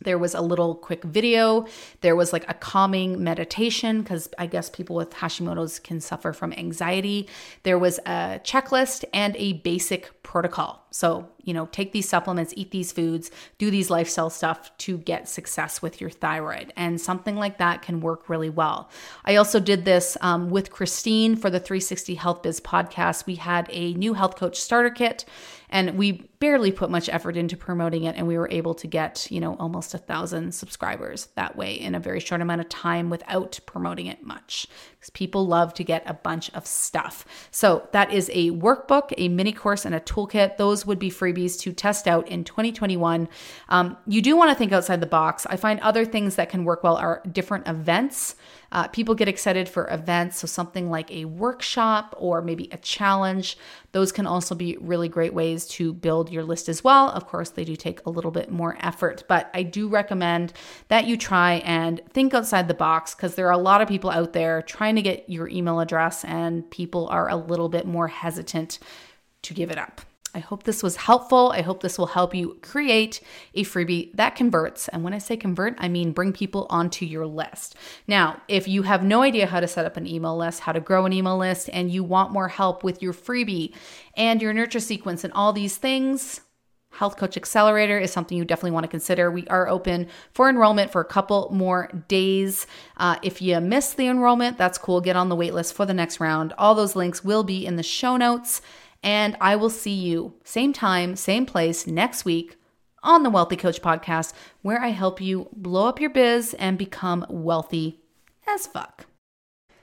There 0.00 0.18
was 0.18 0.34
a 0.34 0.40
little 0.40 0.74
quick 0.74 1.04
video. 1.04 1.66
There 2.00 2.16
was 2.16 2.32
like 2.32 2.48
a 2.48 2.54
calming 2.54 3.22
meditation 3.22 4.02
because 4.02 4.28
I 4.38 4.46
guess 4.46 4.68
people 4.68 4.96
with 4.96 5.10
Hashimoto's 5.10 5.78
can 5.78 6.00
suffer 6.00 6.32
from 6.32 6.52
anxiety. 6.52 7.28
There 7.62 7.78
was 7.78 7.98
a 8.00 8.40
checklist 8.44 9.04
and 9.12 9.36
a 9.36 9.54
basic 9.54 10.22
protocol. 10.22 10.84
So 10.90 11.28
you 11.44 11.52
know, 11.52 11.66
take 11.66 11.92
these 11.92 12.08
supplements, 12.08 12.54
eat 12.56 12.70
these 12.70 12.90
foods, 12.90 13.30
do 13.58 13.70
these 13.70 13.90
lifestyle 13.90 14.30
stuff 14.30 14.76
to 14.78 14.98
get 14.98 15.28
success 15.28 15.82
with 15.82 16.00
your 16.00 16.10
thyroid. 16.10 16.72
And 16.76 17.00
something 17.00 17.36
like 17.36 17.58
that 17.58 17.82
can 17.82 18.00
work 18.00 18.28
really 18.28 18.50
well. 18.50 18.90
I 19.24 19.36
also 19.36 19.60
did 19.60 19.84
this 19.84 20.16
um, 20.20 20.50
with 20.50 20.70
Christine 20.70 21.36
for 21.36 21.50
the 21.50 21.60
360 21.60 22.14
Health 22.14 22.42
Biz 22.42 22.60
podcast. 22.60 23.26
We 23.26 23.36
had 23.36 23.68
a 23.70 23.92
new 23.94 24.14
health 24.14 24.36
coach 24.36 24.58
starter 24.58 24.90
kit 24.90 25.24
and 25.74 25.98
we 25.98 26.30
barely 26.38 26.72
put 26.72 26.88
much 26.88 27.08
effort 27.10 27.36
into 27.36 27.56
promoting 27.56 28.04
it 28.04 28.16
and 28.16 28.26
we 28.26 28.38
were 28.38 28.48
able 28.50 28.74
to 28.74 28.86
get 28.86 29.30
you 29.30 29.40
know 29.40 29.56
almost 29.56 29.92
a 29.92 29.98
thousand 29.98 30.54
subscribers 30.54 31.28
that 31.34 31.56
way 31.56 31.74
in 31.74 31.94
a 31.94 32.00
very 32.00 32.20
short 32.20 32.40
amount 32.40 32.62
of 32.62 32.68
time 32.70 33.10
without 33.10 33.58
promoting 33.66 34.06
it 34.06 34.22
much 34.22 34.66
because 34.96 35.10
people 35.10 35.46
love 35.46 35.74
to 35.74 35.84
get 35.84 36.02
a 36.06 36.14
bunch 36.14 36.50
of 36.54 36.66
stuff 36.66 37.26
so 37.50 37.86
that 37.92 38.12
is 38.12 38.30
a 38.32 38.50
workbook 38.52 39.12
a 39.18 39.28
mini 39.28 39.52
course 39.52 39.84
and 39.84 39.94
a 39.94 40.00
toolkit 40.00 40.56
those 40.56 40.86
would 40.86 40.98
be 40.98 41.10
freebies 41.10 41.58
to 41.60 41.72
test 41.72 42.06
out 42.08 42.28
in 42.28 42.44
2021. 42.44 43.28
Um, 43.68 43.96
you 44.06 44.22
do 44.22 44.36
want 44.36 44.50
to 44.50 44.54
think 44.54 44.72
outside 44.72 45.00
the 45.00 45.06
box. 45.06 45.46
I 45.46 45.56
find 45.56 45.80
other 45.80 46.04
things 46.04 46.36
that 46.36 46.48
can 46.48 46.64
work 46.64 46.82
well 46.82 46.96
are 46.96 47.22
different 47.30 47.68
events. 47.68 48.36
Uh, 48.74 48.88
people 48.88 49.14
get 49.14 49.28
excited 49.28 49.68
for 49.68 49.88
events, 49.88 50.40
so 50.40 50.48
something 50.48 50.90
like 50.90 51.08
a 51.12 51.24
workshop 51.24 52.14
or 52.18 52.42
maybe 52.42 52.68
a 52.72 52.76
challenge. 52.78 53.56
Those 53.92 54.10
can 54.10 54.26
also 54.26 54.56
be 54.56 54.76
really 54.80 55.08
great 55.08 55.32
ways 55.32 55.66
to 55.68 55.92
build 55.92 56.28
your 56.28 56.42
list 56.42 56.68
as 56.68 56.82
well. 56.82 57.08
Of 57.10 57.26
course, 57.26 57.50
they 57.50 57.64
do 57.64 57.76
take 57.76 58.04
a 58.04 58.10
little 58.10 58.32
bit 58.32 58.50
more 58.50 58.76
effort, 58.80 59.22
but 59.28 59.48
I 59.54 59.62
do 59.62 59.88
recommend 59.88 60.52
that 60.88 61.06
you 61.06 61.16
try 61.16 61.62
and 61.64 62.00
think 62.10 62.34
outside 62.34 62.66
the 62.66 62.74
box 62.74 63.14
because 63.14 63.36
there 63.36 63.46
are 63.46 63.52
a 63.52 63.58
lot 63.58 63.80
of 63.80 63.86
people 63.86 64.10
out 64.10 64.32
there 64.32 64.60
trying 64.60 64.96
to 64.96 65.02
get 65.02 65.30
your 65.30 65.48
email 65.48 65.78
address, 65.78 66.24
and 66.24 66.68
people 66.70 67.06
are 67.08 67.28
a 67.28 67.36
little 67.36 67.68
bit 67.68 67.86
more 67.86 68.08
hesitant 68.08 68.80
to 69.42 69.54
give 69.54 69.70
it 69.70 69.78
up. 69.78 70.00
I 70.34 70.40
hope 70.40 70.64
this 70.64 70.82
was 70.82 70.96
helpful. 70.96 71.52
I 71.54 71.62
hope 71.62 71.80
this 71.80 71.96
will 71.96 72.06
help 72.06 72.34
you 72.34 72.58
create 72.60 73.20
a 73.54 73.62
freebie 73.62 74.14
that 74.16 74.34
converts. 74.34 74.88
And 74.88 75.04
when 75.04 75.14
I 75.14 75.18
say 75.18 75.36
convert, 75.36 75.76
I 75.78 75.88
mean 75.88 76.12
bring 76.12 76.32
people 76.32 76.66
onto 76.68 77.06
your 77.06 77.26
list. 77.26 77.76
Now, 78.08 78.42
if 78.48 78.66
you 78.66 78.82
have 78.82 79.04
no 79.04 79.22
idea 79.22 79.46
how 79.46 79.60
to 79.60 79.68
set 79.68 79.86
up 79.86 79.96
an 79.96 80.06
email 80.06 80.36
list, 80.36 80.60
how 80.60 80.72
to 80.72 80.80
grow 80.80 81.06
an 81.06 81.12
email 81.12 81.38
list, 81.38 81.70
and 81.72 81.90
you 81.90 82.02
want 82.02 82.32
more 82.32 82.48
help 82.48 82.82
with 82.82 83.00
your 83.00 83.12
freebie 83.12 83.74
and 84.16 84.42
your 84.42 84.52
nurture 84.52 84.80
sequence 84.80 85.22
and 85.22 85.32
all 85.32 85.52
these 85.52 85.76
things, 85.76 86.40
Health 86.94 87.16
Coach 87.16 87.36
Accelerator 87.36 87.98
is 87.98 88.12
something 88.12 88.38
you 88.38 88.44
definitely 88.44 88.70
want 88.70 88.84
to 88.84 88.88
consider. 88.88 89.30
We 89.30 89.46
are 89.48 89.68
open 89.68 90.06
for 90.32 90.48
enrollment 90.48 90.92
for 90.92 91.00
a 91.00 91.04
couple 91.04 91.50
more 91.52 91.90
days. 92.08 92.66
Uh, 92.96 93.16
if 93.22 93.42
you 93.42 93.60
miss 93.60 93.94
the 93.94 94.06
enrollment, 94.06 94.58
that's 94.58 94.78
cool. 94.78 95.00
Get 95.00 95.16
on 95.16 95.28
the 95.28 95.36
waitlist 95.36 95.72
for 95.72 95.86
the 95.86 95.94
next 95.94 96.20
round. 96.20 96.52
All 96.56 96.74
those 96.74 96.94
links 96.94 97.24
will 97.24 97.42
be 97.42 97.66
in 97.66 97.76
the 97.76 97.82
show 97.82 98.16
notes. 98.16 98.62
And 99.04 99.36
I 99.40 99.54
will 99.54 99.70
see 99.70 99.92
you 99.94 100.34
same 100.42 100.72
time, 100.72 101.14
same 101.14 101.46
place 101.46 101.86
next 101.86 102.24
week 102.24 102.56
on 103.02 103.22
the 103.22 103.30
Wealthy 103.30 103.56
Coach 103.56 103.82
podcast, 103.82 104.32
where 104.62 104.80
I 104.80 104.88
help 104.88 105.20
you 105.20 105.48
blow 105.52 105.86
up 105.86 106.00
your 106.00 106.10
biz 106.10 106.54
and 106.54 106.78
become 106.78 107.26
wealthy 107.28 108.00
as 108.48 108.66
fuck. 108.66 109.06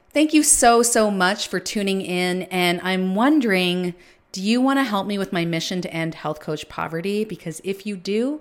Thank 0.09 0.33
you 0.33 0.43
so, 0.43 0.81
so 0.81 1.11
much 1.11 1.47
for 1.47 1.59
tuning 1.59 2.01
in. 2.01 2.43
And 2.43 2.81
I'm 2.83 3.15
wondering 3.15 3.93
do 4.33 4.41
you 4.41 4.61
want 4.61 4.79
to 4.79 4.83
help 4.83 5.07
me 5.07 5.17
with 5.17 5.33
my 5.33 5.43
mission 5.43 5.81
to 5.81 5.93
end 5.93 6.15
health 6.15 6.39
coach 6.39 6.69
poverty? 6.69 7.25
Because 7.25 7.59
if 7.65 7.85
you 7.85 7.97
do, 7.97 8.39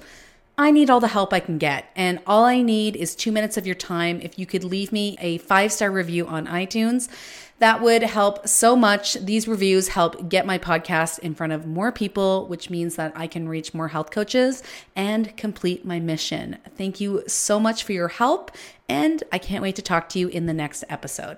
I 0.57 0.71
need 0.71 0.89
all 0.89 1.01
the 1.01 1.09
help 1.09 1.33
I 1.33 1.41
can 1.41 1.59
get. 1.59 1.87
And 1.97 2.21
all 2.29 2.45
I 2.45 2.63
need 2.63 2.95
is 2.95 3.17
two 3.17 3.33
minutes 3.33 3.57
of 3.57 3.67
your 3.67 3.75
time. 3.75 4.21
If 4.21 4.39
you 4.39 4.47
could 4.47 4.63
leave 4.63 4.93
me 4.93 5.17
a 5.21 5.39
five 5.39 5.73
star 5.73 5.91
review 5.91 6.29
on 6.29 6.47
iTunes, 6.47 7.09
that 7.61 7.81
would 7.83 8.03
help 8.03 8.49
so 8.49 8.75
much. 8.75 9.15
These 9.15 9.47
reviews 9.47 9.89
help 9.89 10.29
get 10.29 10.47
my 10.47 10.59
podcast 10.59 11.19
in 11.21 11.35
front 11.35 11.53
of 11.53 11.67
more 11.67 11.93
people, 11.93 12.49
which 12.49 12.71
means 12.71 12.97
that 12.97 13.13
I 13.15 13.27
can 13.27 13.49
reach 13.49 13.75
more 13.75 13.89
health 13.89 14.11
coaches 14.11 14.63
and 14.97 15.37
complete 15.37 15.85
my 15.85 16.01
mission. 16.01 16.59
Thank 16.77 17.01
you 17.01 17.23
so 17.27 17.61
much 17.61 17.85
for 17.85 17.93
your 17.93 18.09
help. 18.09 18.51
And 18.89 19.23
I 19.31 19.39
can't 19.39 19.63
wait 19.63 19.77
to 19.77 19.83
talk 19.83 20.09
to 20.11 20.19
you 20.19 20.29
in 20.29 20.47
the 20.47 20.55
next 20.55 20.85
episode. 20.89 21.37